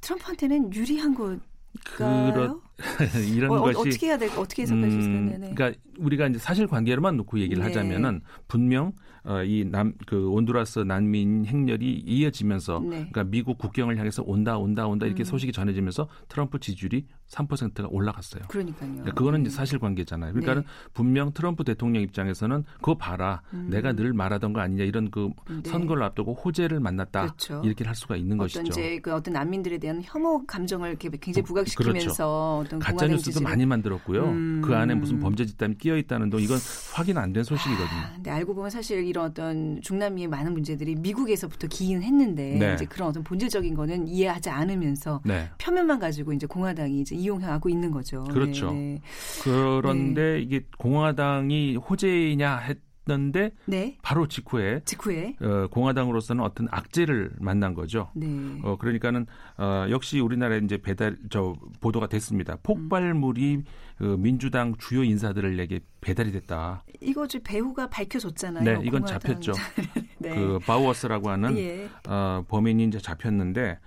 트럼프한테는 0.00 0.74
유리한 0.74 1.14
거. 1.14 1.38
그런 1.84 2.60
이런 3.34 3.50
어, 3.50 3.60
것이 3.60 3.78
어떻게 3.78 4.06
해야 4.06 4.16
될까 4.16 4.40
어떻게 4.40 4.62
해석할 4.62 4.84
음, 4.84 4.90
수 4.90 4.98
있을까요? 4.98 5.24
네, 5.24 5.38
네. 5.38 5.54
그러니까 5.54 5.80
우리가 5.98 6.26
이제 6.28 6.38
사실 6.38 6.66
관계로만 6.66 7.16
놓고 7.18 7.38
얘기를 7.38 7.62
네. 7.62 7.68
하자면은 7.68 8.22
분명 8.48 8.92
어, 9.24 9.42
이남 9.42 9.94
그 10.06 10.28
온두라스 10.30 10.80
난민 10.80 11.46
행렬이 11.46 12.04
이어지면서 12.06 12.80
네. 12.80 12.88
그러니까 12.88 13.24
미국 13.24 13.58
국경을 13.58 13.98
향해서 13.98 14.22
온다 14.24 14.56
온다 14.56 14.86
온다 14.86 15.04
이렇게 15.04 15.22
음. 15.22 15.24
소식이 15.24 15.52
전해지면서 15.52 16.08
트럼프 16.28 16.60
지지율이 16.60 17.06
3%가 17.28 17.88
올라갔어요. 17.90 18.44
그러니까요. 18.48 18.90
그러니까 18.90 19.14
그거는 19.14 19.42
이제 19.42 19.50
네. 19.50 19.56
사실관계잖아요. 19.56 20.32
그러니까 20.32 20.54
네. 20.60 20.66
분명 20.92 21.32
트럼프 21.32 21.64
대통령 21.64 22.02
입장에서는 22.02 22.64
그거 22.76 22.96
봐라. 22.96 23.42
음. 23.52 23.68
내가 23.70 23.92
늘 23.92 24.12
말하던 24.12 24.52
거 24.52 24.60
아니냐 24.60 24.84
이런 24.84 25.10
그 25.10 25.30
네. 25.48 25.68
선거를 25.70 26.02
앞두고 26.04 26.34
호재를 26.34 26.80
만났다. 26.80 27.22
그렇죠. 27.22 27.62
이렇게 27.64 27.84
할 27.84 27.94
수가 27.94 28.16
있는 28.16 28.40
어떤 28.40 28.64
것이죠. 28.64 28.80
이제 28.80 28.98
그 29.00 29.14
어떤 29.14 29.34
난민들에 29.34 29.78
대한 29.78 30.00
혐오 30.04 30.44
감정을 30.46 30.88
이렇게 30.88 31.10
굉장히 31.10 31.42
어, 31.42 31.46
부각시키면서 31.46 32.64
그렇죠. 32.68 32.78
가짜 32.78 33.06
뉴스도 33.06 33.40
많이 33.40 33.66
만들었고요. 33.66 34.24
음. 34.24 34.62
그 34.64 34.74
안에 34.74 34.94
무슨 34.94 35.20
범죄 35.20 35.44
집단이 35.46 35.78
끼어 35.78 35.96
있다는 35.96 36.30
도 36.30 36.38
이건 36.38 36.58
확인 36.94 37.18
안 37.18 37.32
된 37.32 37.42
소식이거든요. 37.44 38.00
아, 38.00 38.12
근데 38.14 38.30
알고 38.30 38.54
보면 38.54 38.70
사실 38.70 39.04
이런 39.04 39.26
어떤 39.26 39.80
중남미의 39.82 40.28
많은 40.28 40.52
문제들이 40.52 40.94
미국에서부터 40.94 41.66
기인했는데 41.66 42.56
네. 42.58 42.74
이제 42.74 42.84
그런 42.86 43.08
어떤 43.08 43.24
본질적인 43.24 43.74
거는 43.74 44.08
이해하지 44.08 44.48
않으면서 44.50 45.20
네. 45.24 45.50
표면만 45.58 45.98
가지고 45.98 46.32
이제 46.32 46.46
공화당이 46.46 47.00
이제 47.00 47.15
이용하고 47.16 47.68
있는 47.68 47.90
거죠. 47.90 48.24
그렇죠. 48.24 48.72
네, 48.72 48.94
네. 48.94 49.00
그런데 49.42 50.34
네. 50.34 50.40
이게 50.40 50.66
공화당이 50.78 51.76
호재이냐 51.76 52.56
했 52.58 52.86
는데 53.08 53.52
네. 53.66 53.96
바로 54.02 54.26
직후에, 54.26 54.80
직후에? 54.84 55.36
어, 55.40 55.68
공화당으로서는 55.70 56.42
어떤 56.42 56.66
악재를 56.72 57.34
만난 57.38 57.72
거죠. 57.72 58.10
네. 58.16 58.26
어, 58.64 58.76
그러니까는 58.76 59.26
어, 59.58 59.86
역시 59.90 60.18
우리나라에 60.18 60.58
이제 60.64 60.76
배달 60.78 61.16
저 61.30 61.54
보도가 61.80 62.08
됐습니다. 62.08 62.56
폭발물이 62.64 63.62
그 63.98 64.16
민주당 64.18 64.74
주요 64.76 65.04
인사들에게 65.04 65.78
배달이 66.00 66.32
됐다. 66.32 66.82
이거 67.00 67.28
지 67.28 67.38
배후가 67.38 67.88
밝혀졌잖아요. 67.90 68.64
네, 68.64 68.72
이건 68.84 69.02
공화당. 69.02 69.40
잡혔죠. 69.40 69.52
네. 70.18 70.34
그 70.34 70.58
바우어스라고 70.66 71.30
하는 71.30 71.56
예. 71.58 71.88
어, 72.08 72.44
범인이 72.48 72.82
이제 72.86 72.98
잡혔는데 72.98 73.78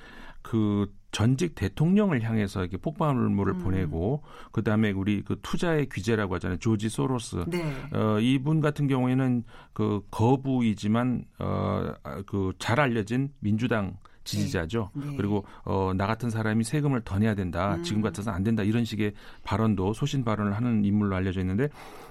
그 0.41 0.89
전직 1.11 1.55
대통령을 1.55 2.21
향해서 2.21 2.61
이렇게 2.61 2.77
폭발물을 2.77 3.53
음. 3.53 3.59
보내고 3.59 4.23
그다음에 4.51 4.91
우리 4.91 5.23
그 5.23 5.37
투자의 5.41 5.89
규제라고 5.89 6.35
하잖아요. 6.35 6.59
조지 6.59 6.89
소로스. 6.89 7.45
네. 7.47 7.73
어 7.93 8.19
이분 8.19 8.61
같은 8.61 8.87
경우에는 8.87 9.43
그 9.73 10.01
거부이지만 10.11 11.25
어그 11.37 12.53
잘 12.59 12.79
알려진 12.79 13.31
민주당 13.39 13.97
지지자죠. 14.29 14.91
네. 14.93 15.05
네. 15.05 15.17
그리고 15.17 15.45
어, 15.63 15.91
나 15.95 16.05
같은 16.05 16.29
사람이 16.29 16.63
세금을 16.63 17.01
더 17.03 17.17
내야 17.17 17.33
된다. 17.33 17.75
음. 17.75 17.83
지금 17.83 18.01
같아서 18.01 18.31
안 18.31 18.43
된다. 18.43 18.63
이런 18.63 18.85
식의 18.85 19.13
발언도 19.43 19.93
소신 19.93 20.23
발언을 20.23 20.53
하는 20.53 20.85
인물로 20.85 21.15
알려져 21.15 21.39
있는데, 21.41 21.69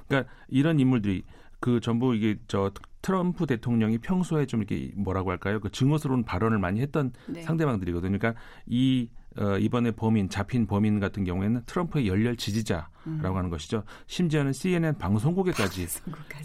그러니까 0.08 0.30
이런 0.48 0.80
인물들이 0.80 1.22
그 1.61 1.80
전부 1.80 2.14
이게 2.14 2.37
저 2.48 2.72
트럼프 3.09 3.47
대통령이 3.47 3.97
평소에 3.97 4.44
좀 4.44 4.61
이렇게 4.61 4.92
뭐라고 4.94 5.31
할까요? 5.31 5.61
그 5.61 5.71
증오스러운 5.71 6.25
발언을 6.25 6.59
많이 6.59 6.83
했던 6.83 7.14
네. 7.27 7.40
상대방들이거든요. 7.40 8.18
그러니까 8.18 8.38
이 8.66 9.09
어, 9.38 9.57
이번에 9.59 9.92
범인 9.92 10.29
잡힌 10.29 10.66
범인 10.66 10.98
같은 10.98 11.24
경우에는 11.24 11.62
트럼프의 11.66 12.09
열렬 12.09 12.37
지지자라고 12.37 12.88
음. 13.07 13.37
하는 13.37 13.51
것이죠. 13.51 13.85
심지어는 14.07 14.53
CNN 14.53 14.98
방송국에까지 14.98 15.87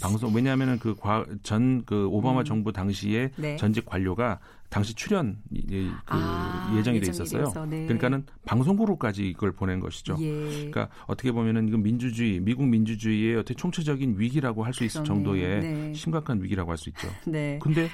방송 0.02 0.34
왜냐하면은 0.34 0.78
그전그 0.78 1.84
그 1.86 2.08
오바마 2.08 2.42
음. 2.42 2.46
정부 2.46 2.72
당시에 2.72 3.32
네. 3.36 3.58
전직 3.58 3.86
관료가 3.86 4.40
당시 4.70 4.96
출연 4.96 5.38
그 5.68 5.92
아, 6.08 6.74
예정이 6.76 7.00
돼 7.00 7.12
있었어요. 7.12 7.54
네. 7.70 7.86
그러니까는 7.86 8.26
방송국으로까지 8.46 9.28
이걸 9.28 9.52
보낸 9.52 9.80
것이죠. 9.80 10.18
예. 10.20 10.32
그러니까 10.32 10.90
어떻게 11.06 11.32
보면은 11.32 11.68
이건 11.68 11.84
민주주의, 11.84 12.40
미국 12.40 12.66
민주주의의 12.66 13.36
어떻게 13.36 13.54
총체적인 13.54 14.16
위기라고 14.18 14.64
할 14.64 14.74
수 14.74 14.84
있을 14.84 15.04
정도의 15.04 15.62
네. 15.62 15.94
심각한 15.94 16.42
위기라고 16.42 16.72
할 16.72 16.78
수 16.80 16.90
있죠. 16.90 17.08
네. 17.28 17.60
근데 17.62 17.88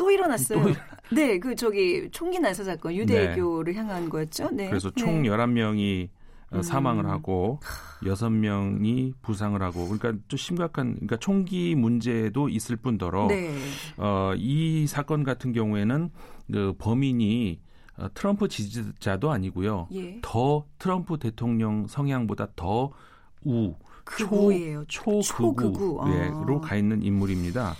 또 0.00 0.10
일어났어요. 0.10 0.62
또... 0.62 0.70
네, 1.14 1.38
그 1.38 1.54
저기 1.54 2.08
총기 2.10 2.40
난사 2.40 2.64
사건 2.64 2.94
유대교를 2.94 3.74
네. 3.74 3.78
향한 3.78 4.08
거였죠. 4.08 4.48
네. 4.50 4.68
그래서 4.70 4.90
총 4.92 5.22
네. 5.22 5.28
11명이 5.28 6.08
어, 6.52 6.56
음. 6.56 6.62
사망을 6.62 7.06
하고 7.06 7.60
여섯 8.06 8.30
명이 8.30 9.12
부상을 9.20 9.60
하고 9.62 9.84
그러니까 9.86 10.14
좀 10.28 10.38
심각한 10.38 10.94
그러니까 10.94 11.18
총기 11.18 11.74
문제도 11.74 12.48
있을 12.48 12.76
뿐더러 12.76 13.26
네. 13.28 13.54
어, 13.98 14.32
이 14.36 14.86
사건 14.86 15.22
같은 15.22 15.52
경우에는 15.52 16.10
그 16.50 16.74
범인이 16.78 17.60
어, 17.98 18.08
트럼프 18.14 18.48
지지자도 18.48 19.30
아니고요. 19.30 19.88
예. 19.92 20.18
더 20.22 20.64
트럼프 20.78 21.18
대통령 21.18 21.86
성향보다 21.86 22.48
더 22.56 22.90
우. 23.44 23.74
초, 24.88 25.20
초극우, 25.22 26.00
로 26.46 26.56
아. 26.56 26.60
가 26.60 26.74
있는 26.74 27.00
인물입니다. 27.00 27.76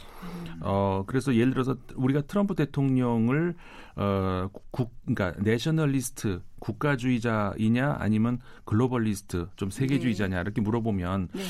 어, 0.61 1.05
그래서 1.07 1.35
예를 1.35 1.53
들어서 1.53 1.77
우리가 1.95 2.23
트럼프 2.23 2.55
대통령을 2.55 3.55
어, 3.97 4.49
국, 4.71 4.95
그러니까 5.05 5.40
내셔널리스트 5.43 6.43
국가주의자이냐 6.59 7.97
아니면 7.99 8.38
글로벌리스트 8.64 9.49
좀 9.57 9.71
세계주의자냐 9.71 10.37
네. 10.37 10.40
이렇게 10.43 10.61
물어보면 10.61 11.29
네. 11.33 11.43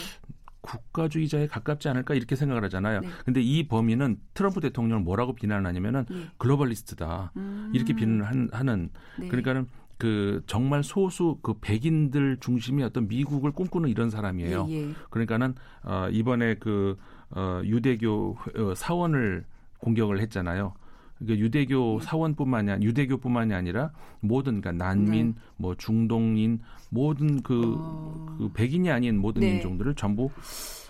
국가주의자에 0.61 1.47
가깝지 1.47 1.89
않을까 1.89 2.15
이렇게 2.15 2.37
생각을 2.37 2.65
하잖아요. 2.65 3.01
네. 3.01 3.09
근데 3.25 3.41
이 3.41 3.67
범인은 3.67 4.21
트럼프 4.35 4.61
대통령을 4.61 5.03
뭐라고 5.03 5.35
비난하냐면은 5.35 6.05
네. 6.09 6.29
글로벌리스트다. 6.39 7.33
음. 7.37 7.71
이렇게 7.75 7.95
비난을 7.95 8.49
하는 8.53 8.91
네. 9.19 9.29
그러니까는 9.29 9.67
그 10.01 10.43
정말 10.47 10.83
소수 10.83 11.39
그 11.43 11.55
백인들 11.61 12.39
중심의 12.41 12.87
어떤 12.87 13.07
미국을 13.07 13.53
꿈꾸는 13.53 13.91
이런 13.91 14.09
사람이에요. 14.09 14.67
예, 14.71 14.89
예. 14.89 14.95
그러니까는 15.11 15.55
어 15.83 16.09
이번에 16.11 16.55
그 16.55 16.97
어, 17.31 17.63
유대교 17.65 18.37
어, 18.57 18.75
사원을 18.75 19.45
공격을 19.79 20.21
했잖아요. 20.21 20.75
그러니까 21.21 21.45
유대교 21.45 21.99
네. 22.01 22.07
사원뿐만이 22.07 22.71
아니라 22.71 22.89
유대교뿐만이 22.89 23.53
아니라 23.53 23.93
모든 24.21 24.61
그러니까 24.61 24.85
난민, 24.85 25.35
네. 25.35 25.41
뭐 25.57 25.75
중동인 25.75 26.61
모든 26.89 27.43
그, 27.43 27.75
어... 27.79 28.37
그 28.39 28.53
백인이 28.53 28.91
아닌 28.91 29.19
모든 29.19 29.41
네. 29.41 29.57
인종들을 29.57 29.95
전부 29.95 30.31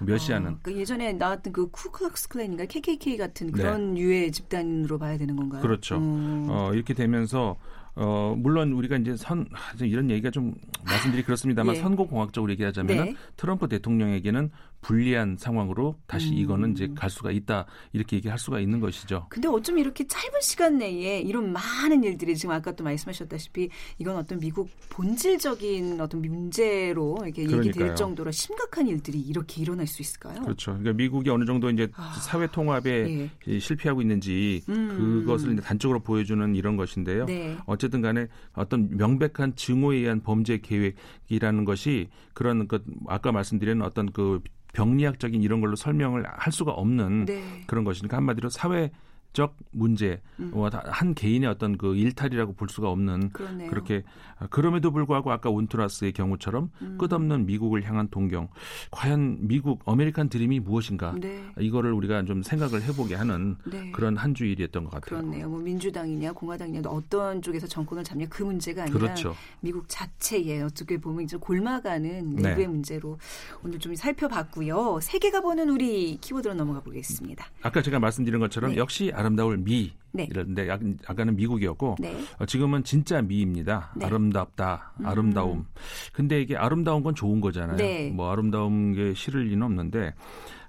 멸시하는. 0.01 0.53
어, 0.53 0.59
그 0.63 0.73
예전에 0.73 1.13
나왔던 1.15 1.53
그 1.53 1.71
쿠클락스 1.71 2.29
클랜인가 2.29 2.65
KKK 2.65 3.17
같은 3.17 3.51
그런 3.51 3.95
네. 3.95 4.01
유해 4.01 4.31
집단으로 4.31 4.99
봐야 4.99 5.19
되는 5.19 5.35
건가요? 5.35 5.63
그렇죠. 5.63 5.97
음... 5.97 6.47
어, 6.49 6.71
이렇게 6.73 6.95
되면서 6.95 7.57
어, 7.97 8.35
물론 8.39 8.73
우리가 8.73 8.97
이제 8.97 9.17
선, 9.17 9.47
이런 9.81 10.11
얘기가 10.11 10.31
좀 10.31 10.55
말씀드리 10.85 11.25
그렇습니다만 11.25 11.75
예. 11.75 11.81
선거공학적으로 11.81 12.53
얘기하자면 12.53 13.05
네. 13.05 13.17
트럼프 13.37 13.69
대통령에게는 13.69 14.51
불리한 14.81 15.37
상황으로 15.39 15.97
다시 16.07 16.29
음. 16.29 16.35
이거는 16.35 16.73
이제 16.73 16.89
갈 16.95 17.11
수가 17.11 17.31
있다 17.31 17.67
이렇게 17.93 18.17
얘기할 18.17 18.39
수가 18.39 18.61
있는 18.61 18.81
것이죠. 18.81 19.27
근데 19.29 19.49
어쩜 19.49 19.79
이렇게 19.79 20.07
짧은 20.07 20.41
시간 20.41 20.79
내에 20.79 21.21
이런 21.21 21.53
많은 21.53 22.03
일들이 22.05 22.37
지금 22.37 22.55
아까 22.55 22.73
또 22.73 22.85
말씀하셨다시피 22.85 23.69
이건 23.99 24.17
어떤 24.17 24.39
미국 24.39 24.71
본질적인 24.89 26.01
어떤 26.01 26.21
문제로 26.23 27.19
이렇게 27.23 27.43
얘기될 27.43 27.95
정도로 27.95 28.31
심각한 28.31 28.87
일들이 28.87 29.21
이렇게 29.21 29.63
일어날 29.63 29.87
수 29.87 30.03
있을까요? 30.03 30.43
그렇죠. 30.43 30.73
그러니까 30.73 30.93
미국이 30.95 31.31
어느 31.31 31.45
정도 31.45 31.71
이제 31.71 31.89
아. 31.95 32.13
사회 32.21 32.47
통합에 32.47 33.31
네. 33.45 33.59
실패하고 33.59 34.01
있는지 34.01 34.63
음. 34.69 35.25
그것을 35.25 35.53
이제 35.53 35.63
단적으로 35.63 36.01
보여주는 36.01 36.55
이런 36.55 36.77
것인데요. 36.77 37.27
네. 37.27 37.57
어쨌든 37.67 38.01
간에 38.01 38.29
어떤 38.55 38.97
명백한 38.97 39.57
증오에 39.57 39.99
의한 39.99 40.21
범죄 40.23 40.59
계획이라는 40.59 41.65
것이 41.65 42.09
그런 42.33 42.67
것 42.69 42.83
아까 43.07 43.33
말씀드린 43.33 43.83
어떤 43.83 44.11
그 44.13 44.41
병리학적인 44.73 45.43
이런 45.43 45.61
걸로 45.61 45.77
설명을 45.77 46.25
할 46.27 46.53
수가 46.53 46.73
없는 46.73 47.27
네. 47.27 47.43
그런 47.67 47.85
것이니까 47.85 48.17
한마디로 48.17 48.49
사회 48.51 48.91
적 49.33 49.57
문제, 49.71 50.21
음. 50.41 50.51
뭐한 50.53 51.15
개인의 51.15 51.49
어떤 51.49 51.79
그 51.79 51.95
일탈이라고 51.95 52.55
볼 52.55 52.69
수가 52.69 52.91
없는 52.91 53.31
그러네요. 53.31 53.71
그렇게 53.71 54.03
아, 54.39 54.47
그럼에도 54.49 54.91
불구하고 54.91 55.31
아까 55.31 55.51
온투라스의 55.51 56.13
경우처럼 56.13 56.71
음. 56.83 56.99
끝없는 56.99 57.47
미국을 57.47 57.85
향한 57.85 58.09
동경, 58.09 58.49
과연 58.91 59.47
미국 59.47 59.83
어메리칸 59.85 60.31
드림이 60.31 60.61
무엇인가? 60.61 61.15
네. 61.21 61.45
이거를 61.59 61.93
우리가 61.93 62.25
좀 62.25 62.43
생각을 62.43 62.83
해보게 62.83 63.15
하는 63.15 63.57
네. 63.65 63.93
그런 63.93 64.17
한 64.17 64.35
주일이었던 64.35 64.85
것 64.85 64.91
같아요. 64.91 65.21
그렇네요. 65.21 65.49
뭐 65.49 65.61
민주당이냐 65.61 66.33
공화당이냐 66.33 66.89
어떤 66.89 67.41
쪽에서 67.41 67.69
정권을 67.69 68.03
잡냐 68.03 68.27
그 68.29 68.43
문제가 68.43 68.83
아니라 68.83 68.99
그렇죠. 68.99 69.37
미국 69.61 69.85
자체에 69.89 70.63
어떻게 70.63 70.99
보면 70.99 71.25
이제 71.25 71.37
골마가는 71.37 72.31
내부의 72.31 72.57
네. 72.57 72.67
문제로 72.67 73.19
오늘 73.63 73.79
좀 73.79 73.95
살펴봤고요. 73.95 74.99
세계가 75.01 75.41
보는 75.41 75.69
우리 75.69 76.17
키워드로 76.21 76.55
넘어가 76.55 76.81
보겠습니다. 76.81 77.47
아까 77.63 77.81
제가 77.81 78.01
말씀드린 78.01 78.41
것처럼 78.41 78.73
네. 78.73 78.77
역시 78.77 79.13
아름다울 79.21 79.59
미 79.59 79.93
네. 80.13 80.27
이런데 80.29 80.69
아까는 81.07 81.37
미국이었고 81.37 81.97
네. 82.01 82.17
어, 82.39 82.47
지금은 82.47 82.83
진짜 82.85 83.23
미입니다. 83.23 83.93
네. 83.97 84.07
아름답다, 84.07 84.93
음. 85.01 85.07
아름다움. 85.07 85.59
음. 85.59 85.65
근데 86.13 86.41
이게 86.41 86.57
아름다운 86.57 87.03
건 87.03 87.15
좋은 87.15 87.41
거잖아요. 87.41 87.77
네. 87.77 88.11
뭐 88.11 88.31
아름다운 88.31 88.93
게 88.93 89.15
싫을 89.15 89.45
리는 89.45 89.63
없는데 89.63 90.15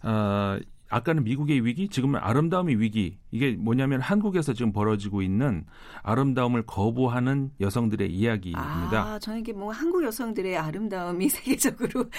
어, 0.04 0.60
아까는 0.92 1.24
미국의 1.24 1.66
위기, 1.66 1.88
지금은 1.88 2.20
아름다움의 2.22 2.80
위기. 2.80 3.18
이게 3.32 3.52
뭐냐면 3.58 4.02
한국에서 4.02 4.52
지금 4.54 4.74
벌어지고 4.74 5.22
있는 5.22 5.66
아름다움을 6.04 6.64
거부하는 6.64 7.52
여성들의 7.62 8.12
이야기입니다. 8.14 9.14
아, 9.14 9.20
저는 9.20 9.40
이게 9.40 9.54
뭐 9.54 9.72
한국 9.72 10.04
여성들의 10.04 10.58
아름다움이 10.58 11.30
세계적으로 11.32 12.10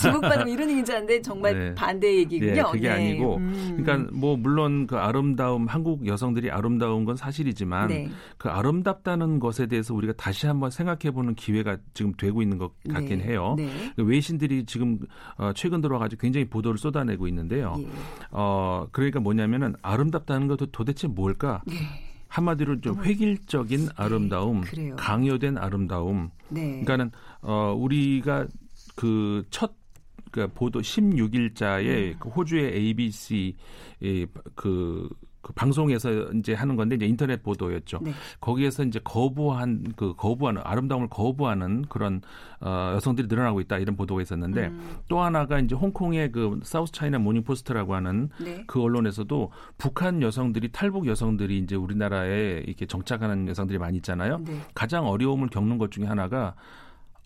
주목받는 0.00 0.48
이런 0.48 0.70
얘기인 0.70 0.86
줄 0.86 0.94
알았는데 0.94 1.20
정말 1.20 1.58
네. 1.58 1.74
반대 1.74 2.16
얘기군요. 2.16 2.54
네, 2.54 2.62
그게 2.72 2.88
네. 2.88 2.94
아니고, 2.94 3.36
음. 3.36 3.76
그러니까 3.76 4.10
뭐 4.14 4.38
물론 4.38 4.86
그 4.86 4.96
아름다움, 4.96 5.66
한국 5.66 6.06
여성들이 6.06 6.50
아름다운 6.50 7.04
건 7.04 7.16
사실이지만 7.16 7.88
네. 7.88 8.08
그 8.38 8.48
아름답다는 8.48 9.38
것에 9.38 9.66
대해서 9.66 9.92
우리가 9.92 10.14
다시 10.14 10.46
한번 10.46 10.70
생각해 10.70 11.10
보는 11.12 11.34
기회가 11.34 11.76
지금 11.92 12.14
되고 12.16 12.40
있는 12.40 12.56
것 12.56 12.72
같긴 12.90 13.18
네. 13.18 13.24
해요. 13.24 13.54
네. 13.58 13.68
그 13.96 14.02
외신들이 14.02 14.64
지금 14.64 14.98
어, 15.36 15.52
최근 15.54 15.82
들어가지고 15.82 16.20
굉장히 16.20 16.48
보도를 16.48 16.78
쏟아내고 16.78 17.28
있는데요. 17.28 17.76
예. 17.80 18.13
어, 18.30 18.86
그러니까 18.92 19.20
뭐냐면은 19.20 19.74
아름답다는 19.82 20.48
것도 20.48 20.66
도대체 20.66 21.06
뭘까? 21.06 21.62
네. 21.66 21.74
한마디로 22.28 22.80
좀 22.80 23.02
획일적인 23.04 23.86
네, 23.86 23.92
아름다움, 23.94 24.62
네, 24.62 24.90
강요된 24.96 25.56
아름다움. 25.56 26.30
네. 26.48 26.82
그러니까는 26.82 27.12
어 27.42 27.74
우리가 27.78 28.48
그첫그 28.96 30.48
보도 30.52 30.80
16일자에 30.80 32.14
음. 32.14 32.16
그 32.18 32.28
호주의 32.28 32.72
ABC 32.74 33.54
그, 34.56 35.08
그 35.44 35.52
방송에서 35.52 36.10
이제 36.32 36.54
하는 36.54 36.74
건데 36.74 36.96
이제 36.96 37.04
인터넷 37.04 37.42
보도였죠. 37.42 38.00
네. 38.02 38.12
거기에서 38.40 38.82
이제 38.82 38.98
거부한 39.04 39.92
그 39.94 40.14
거부하는 40.16 40.62
아름다움을 40.64 41.08
거부하는 41.08 41.82
그런 41.82 42.22
어, 42.60 42.92
여성들이 42.94 43.28
늘어나고 43.28 43.60
있다 43.60 43.76
이런 43.78 43.94
보도가 43.94 44.22
있었는데 44.22 44.68
음. 44.68 44.96
또 45.06 45.20
하나가 45.20 45.58
이제 45.58 45.74
홍콩의 45.74 46.32
그 46.32 46.60
사우스 46.62 46.92
차이나 46.92 47.18
모닝 47.18 47.44
포스트라고 47.44 47.94
하는 47.94 48.30
네. 48.40 48.64
그 48.66 48.80
언론에서도 48.82 49.52
북한 49.76 50.22
여성들이 50.22 50.72
탈북 50.72 51.06
여성들이 51.06 51.58
이제 51.58 51.76
우리나라에 51.76 52.64
이렇게 52.66 52.86
정착하는 52.86 53.46
여성들이 53.46 53.78
많이 53.78 53.98
있잖아요. 53.98 54.38
네. 54.38 54.58
가장 54.74 55.06
어려움을 55.06 55.48
겪는 55.48 55.76
것 55.76 55.90
중에 55.90 56.06
하나가 56.06 56.54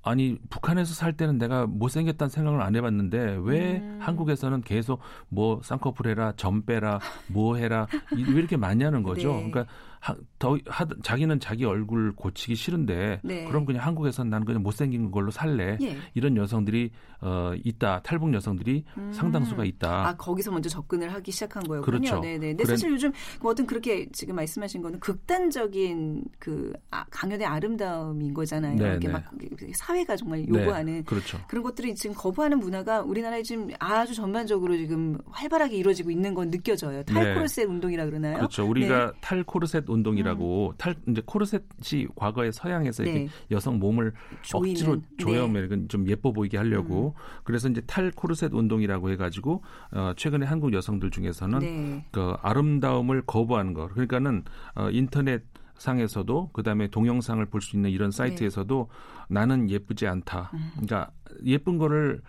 아니 0.03 0.39
북한에서 0.49 0.95
살 0.95 1.13
때는 1.13 1.39
내가 1.39 1.67
못생겼다는 1.67 2.31
생각을 2.31 2.63
안 2.63 2.77
해봤는데 2.77 3.39
왜 3.43 3.79
음. 3.79 3.99
한국에서는 4.01 4.63
계속 4.63 5.01
뭐 5.29 5.61
쌍꺼풀 5.63 6.09
해라 6.09 6.33
점 6.37 6.63
빼라 6.63 7.01
뭐 7.27 7.57
해라 7.57 7.87
왜 8.13 8.21
이렇게 8.21 8.57
많이 8.57 8.85
하는 8.85 9.03
거죠 9.03 9.29
네. 9.29 9.51
그러니까 9.51 9.67
하, 10.01 10.15
더 10.39 10.59
하, 10.67 10.87
자기는 11.03 11.41
자기 11.41 11.65
얼굴 11.65 12.13
고치기 12.15 12.55
싫은데 12.55 13.21
네. 13.25 13.45
그럼 13.47 13.65
그냥 13.65 13.85
한국에서는 13.85 14.31
나는 14.31 14.47
그냥 14.47 14.63
못생긴 14.63 15.11
걸로 15.11 15.31
살래 15.31 15.79
예. 15.81 15.97
이런 16.15 16.37
여성들이 16.37 16.91
어 17.21 17.53
있다 17.65 18.01
탈북 18.03 18.33
여성들이 18.33 18.85
음. 18.97 19.13
상당수가 19.13 19.65
있다. 19.65 20.09
아 20.09 20.17
거기서 20.17 20.53
먼저 20.53 20.69
접근을 20.69 21.13
하기 21.15 21.33
시작한 21.33 21.65
거였군요. 21.65 21.99
그렇죠. 21.99 22.21
네네. 22.21 22.39
근데 22.39 22.65
그래. 22.65 22.77
사실 22.77 22.91
요즘 22.91 23.13
뭐 23.41 23.51
어떤 23.51 23.67
그렇게 23.67 24.09
지금 24.13 24.37
말씀하신 24.37 24.83
거는 24.83 25.01
극단적인 25.01 26.25
그 26.39 26.73
아, 26.91 27.05
강연의 27.11 27.47
아름다움인 27.47 28.35
거잖아요. 28.35 28.77
네네. 28.77 28.91
이렇게 28.91 29.09
막 29.09 29.25
사회가 29.75 30.17
정말 30.17 30.45
네. 30.49 30.61
요구하는 30.61 30.95
네. 30.99 31.03
그렇죠. 31.03 31.39
그런 31.49 31.65
것들이 31.65 31.95
지금 31.95 32.15
거부하는 32.15 32.61
문화가 32.61 33.01
우리나라에 33.01 33.43
지금 33.43 33.71
아주 33.81 34.15
전반적으로 34.15 34.77
지금 34.77 35.19
활발하게 35.31 35.77
이루어지고 35.77 36.11
있는 36.11 36.35
건 36.35 36.51
느껴져요. 36.51 37.03
탈코르셋 37.03 37.67
네. 37.67 37.73
운동이라 37.73 38.07
그러나요? 38.07 38.37
그렇죠. 38.37 38.69
우리가 38.69 39.13
네. 39.13 39.19
탈코르셋 39.21 39.88
운동이라고 39.88 40.68
음. 40.70 40.74
탈 40.79 40.94
이제 41.09 41.22
코르셋이 41.24 42.07
과거에 42.14 42.51
서양에서 42.53 43.03
네. 43.05 43.11
이렇게 43.11 43.29
여성 43.51 43.79
몸을 43.79 44.12
조이는. 44.42 44.70
억지로 44.70 45.03
조여면 45.18 45.68
네. 45.68 45.88
좀 45.88 46.09
예뻐 46.09 46.33
보이게 46.33 46.57
하려고 46.57 47.14
음. 47.16 47.40
그래서 47.44 47.68
이제 47.68 47.81
탈 47.87 48.11
코르셋 48.11 48.53
운동이라고 48.53 49.11
해가지고 49.11 49.62
어, 49.92 50.12
최근에 50.16 50.46
한국 50.46 50.72
여성들 50.72 51.11
중에서는 51.11 51.59
네. 51.61 52.05
그 52.11 52.35
아름다움을 52.42 53.22
거부하는 53.27 53.74
거 53.74 53.88
그러니까는 53.88 54.44
어, 54.74 54.90
인터넷 54.90 55.42
상에서도 55.77 56.51
그다음에 56.53 56.88
동영상을 56.88 57.44
볼 57.46 57.61
수 57.61 57.77
있는 57.77 57.90
이런 57.90 58.11
사이트에서도 58.11 58.88
네. 59.29 59.35
나는 59.35 59.70
예쁘지 59.70 60.07
않다. 60.07 60.51
음. 60.55 60.70
그러니까 60.72 61.11
예쁜 61.44 61.79
거를 61.79 62.20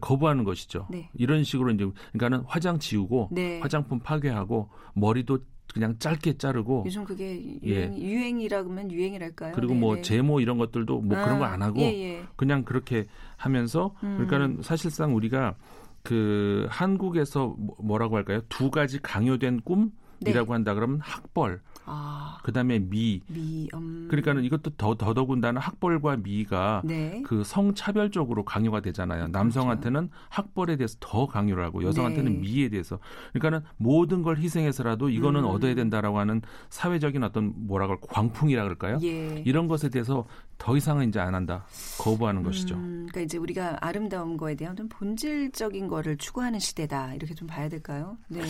거부하는 0.00 0.44
것이죠. 0.44 0.86
네. 0.90 1.08
이런 1.14 1.44
식으로 1.44 1.70
이제 1.70 1.88
그러니까는 2.12 2.44
화장 2.46 2.78
지우고 2.78 3.28
네. 3.32 3.58
화장품 3.60 4.00
파괴하고 4.00 4.68
머리도 4.94 5.38
그냥 5.72 5.98
짧게 5.98 6.36
자르고 6.38 6.84
요즘 6.86 7.04
그게 7.04 7.42
유행, 7.62 7.96
예. 7.96 8.00
유행이라 8.00 8.62
그러면 8.62 8.90
유행이랄까요? 8.90 9.52
그리고 9.54 9.74
뭐 9.74 9.94
네네. 9.94 10.00
뭐 10.00 10.02
제모 10.02 10.40
이런 10.40 10.58
것들도 10.58 11.00
뭐 11.00 11.16
아, 11.18 11.24
그런 11.24 11.38
거 11.38 11.44
안 11.46 11.62
하고 11.62 11.80
예, 11.80 11.84
예. 11.86 12.22
그냥 12.36 12.64
그렇게 12.64 13.06
하면서 13.36 13.94
음. 14.02 14.16
그러니까는 14.16 14.62
사실상 14.62 15.14
우리가 15.16 15.56
그 16.02 16.66
한국에서 16.70 17.54
뭐, 17.58 17.76
뭐라고 17.80 18.16
할까요? 18.16 18.40
두 18.48 18.70
가지 18.70 19.00
강요된 19.00 19.60
꿈이라고 19.62 19.92
네. 20.20 20.44
한다 20.52 20.74
그러면 20.74 21.00
학벌 21.00 21.60
아. 21.84 22.38
그다음에 22.42 22.78
미. 22.78 23.20
미. 23.28 23.68
음. 23.74 24.06
그러니까는 24.08 24.44
이것도 24.44 24.70
더 24.76 24.94
더더군다나 24.94 25.60
학벌과 25.60 26.16
미가 26.16 26.82
네. 26.84 27.22
그 27.24 27.44
성차별적으로 27.44 28.44
강요가 28.44 28.80
되잖아요. 28.80 29.24
그렇죠. 29.24 29.38
남성한테는 29.38 30.10
학벌에 30.28 30.76
대해서 30.76 30.96
더 31.00 31.26
강요를 31.26 31.64
하고 31.64 31.82
여성한테는 31.82 32.34
네. 32.34 32.38
미에 32.38 32.68
대해서. 32.68 32.98
그러니까는 33.32 33.66
모든 33.76 34.22
걸 34.22 34.38
희생해서라도 34.38 35.08
이거는 35.08 35.40
음. 35.40 35.46
얻어야 35.46 35.74
된다라고 35.74 36.18
하는 36.18 36.42
사회적인 36.70 37.22
어떤 37.24 37.52
뭐라 37.56 37.86
그럴 37.86 38.00
광풍이라 38.00 38.62
그럴까요? 38.62 38.98
예. 39.02 39.42
이런 39.44 39.68
것에 39.68 39.88
대해서 39.88 40.26
더 40.62 40.76
이상은 40.76 41.08
이제 41.08 41.18
안 41.18 41.34
한다. 41.34 41.66
거부하는 41.98 42.44
것이죠. 42.44 42.76
음, 42.76 43.08
그러니까 43.10 43.20
이제 43.22 43.36
우리가 43.36 43.78
아름다운 43.80 44.36
거에 44.36 44.54
대한 44.54 44.76
좀 44.76 44.88
본질적인 44.88 45.88
거를 45.88 46.16
추구하는 46.16 46.60
시대다. 46.60 47.14
이렇게 47.14 47.34
좀 47.34 47.48
봐야 47.48 47.68
될까요? 47.68 48.16
네. 48.28 48.40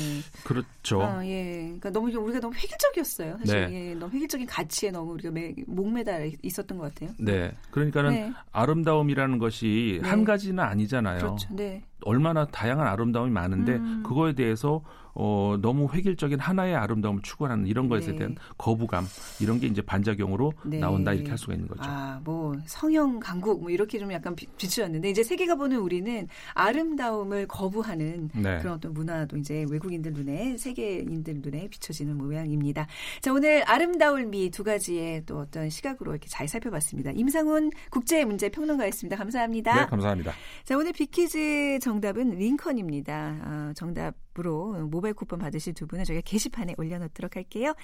그렇죠. 0.44 1.02
아, 1.02 1.26
예. 1.26 1.62
그러니까 1.62 1.88
너무 1.88 2.08
우리가 2.14 2.40
너무 2.40 2.54
획일적이었어요. 2.54 3.38
사실 3.38 3.66
네. 3.66 3.72
예, 3.72 3.94
너무 3.94 4.12
획일적인 4.12 4.46
가치에 4.46 4.90
너무 4.90 5.12
우리가 5.12 5.30
매, 5.30 5.54
목매달 5.66 6.32
있었던 6.42 6.76
것 6.76 6.92
같아요. 6.92 7.14
네. 7.18 7.50
그러니까는 7.70 8.10
네. 8.10 8.32
아름다움이라는 8.52 9.38
것이 9.38 10.00
네. 10.02 10.08
한 10.10 10.24
가지는 10.24 10.62
아니잖아요. 10.62 11.18
그렇죠. 11.18 11.48
네. 11.54 11.82
얼마나 12.04 12.46
다양한 12.46 12.86
아름다움이 12.86 13.30
많은데 13.30 13.76
음. 13.76 14.02
그거에 14.04 14.34
대해서 14.34 14.82
어, 15.14 15.58
너무 15.60 15.90
획일적인 15.92 16.38
하나의 16.38 16.74
아름다움을 16.74 17.20
추구하는 17.22 17.66
이런 17.66 17.88
것에 17.88 18.12
네. 18.12 18.18
대한 18.18 18.36
거부감 18.56 19.04
이런 19.40 19.60
게 19.60 19.66
이제 19.66 19.82
반작용으로 19.82 20.54
네. 20.64 20.78
나온다 20.78 21.12
이렇게 21.12 21.28
할 21.28 21.36
수가 21.36 21.52
있는 21.52 21.68
거죠. 21.68 21.82
아, 21.84 22.18
뭐 22.24 22.54
성형 22.64 23.20
강국 23.20 23.60
뭐 23.60 23.70
이렇게 23.70 23.98
좀 23.98 24.10
약간 24.10 24.34
비, 24.34 24.46
비추었는데 24.56 25.10
이제 25.10 25.22
세계가 25.22 25.56
보는 25.56 25.78
우리는 25.78 26.28
아름다움을 26.54 27.46
거부하는 27.46 28.30
네. 28.34 28.58
그런 28.60 28.74
어떤 28.74 28.94
문화도 28.94 29.36
이제 29.36 29.66
외국인들 29.70 30.14
눈에 30.14 30.56
세계인들 30.56 31.40
눈에 31.42 31.68
비춰지는 31.68 32.16
모양입니다. 32.16 32.86
자, 33.20 33.32
오늘 33.32 33.62
아름다울 33.68 34.26
미 34.26 34.50
두 34.52 34.64
가지의 34.64 35.24
또 35.26 35.38
어떤 35.38 35.70
시각으로 35.70 36.12
이렇게 36.12 36.28
잘 36.28 36.46
살펴봤습니다. 36.46 37.10
임상훈 37.12 37.70
국제 37.90 38.24
문제 38.24 38.48
평론가였습니다. 38.48 39.16
감사합니다. 39.16 39.74
네, 39.74 39.86
감사합니다. 39.86 40.32
자, 40.64 40.76
오늘 40.76 40.92
비키즈 40.92 41.78
정 41.80 41.91
정답은 41.92 42.30
링컨입니다. 42.30 43.36
어, 43.44 43.72
정답으로 43.74 44.86
모바일 44.88 45.12
쿠폰 45.14 45.38
받으실 45.38 45.74
두 45.74 45.86
분은 45.86 46.04
저희가 46.04 46.22
게시판에 46.24 46.74
올려놓도록 46.78 47.36
할게요. 47.36 47.74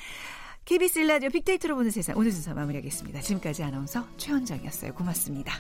KBS 0.65 1.01
일라디오 1.01 1.29
빅데이터로 1.31 1.77
보는 1.77 1.91
세상 1.91 2.17
오늘 2.17 2.33
순서 2.33 2.55
마무리하겠습니다. 2.55 3.21
지금까지 3.21 3.63
아나운서 3.63 4.07
최현정이었어요. 4.17 4.95
고맙습니다. 4.95 5.53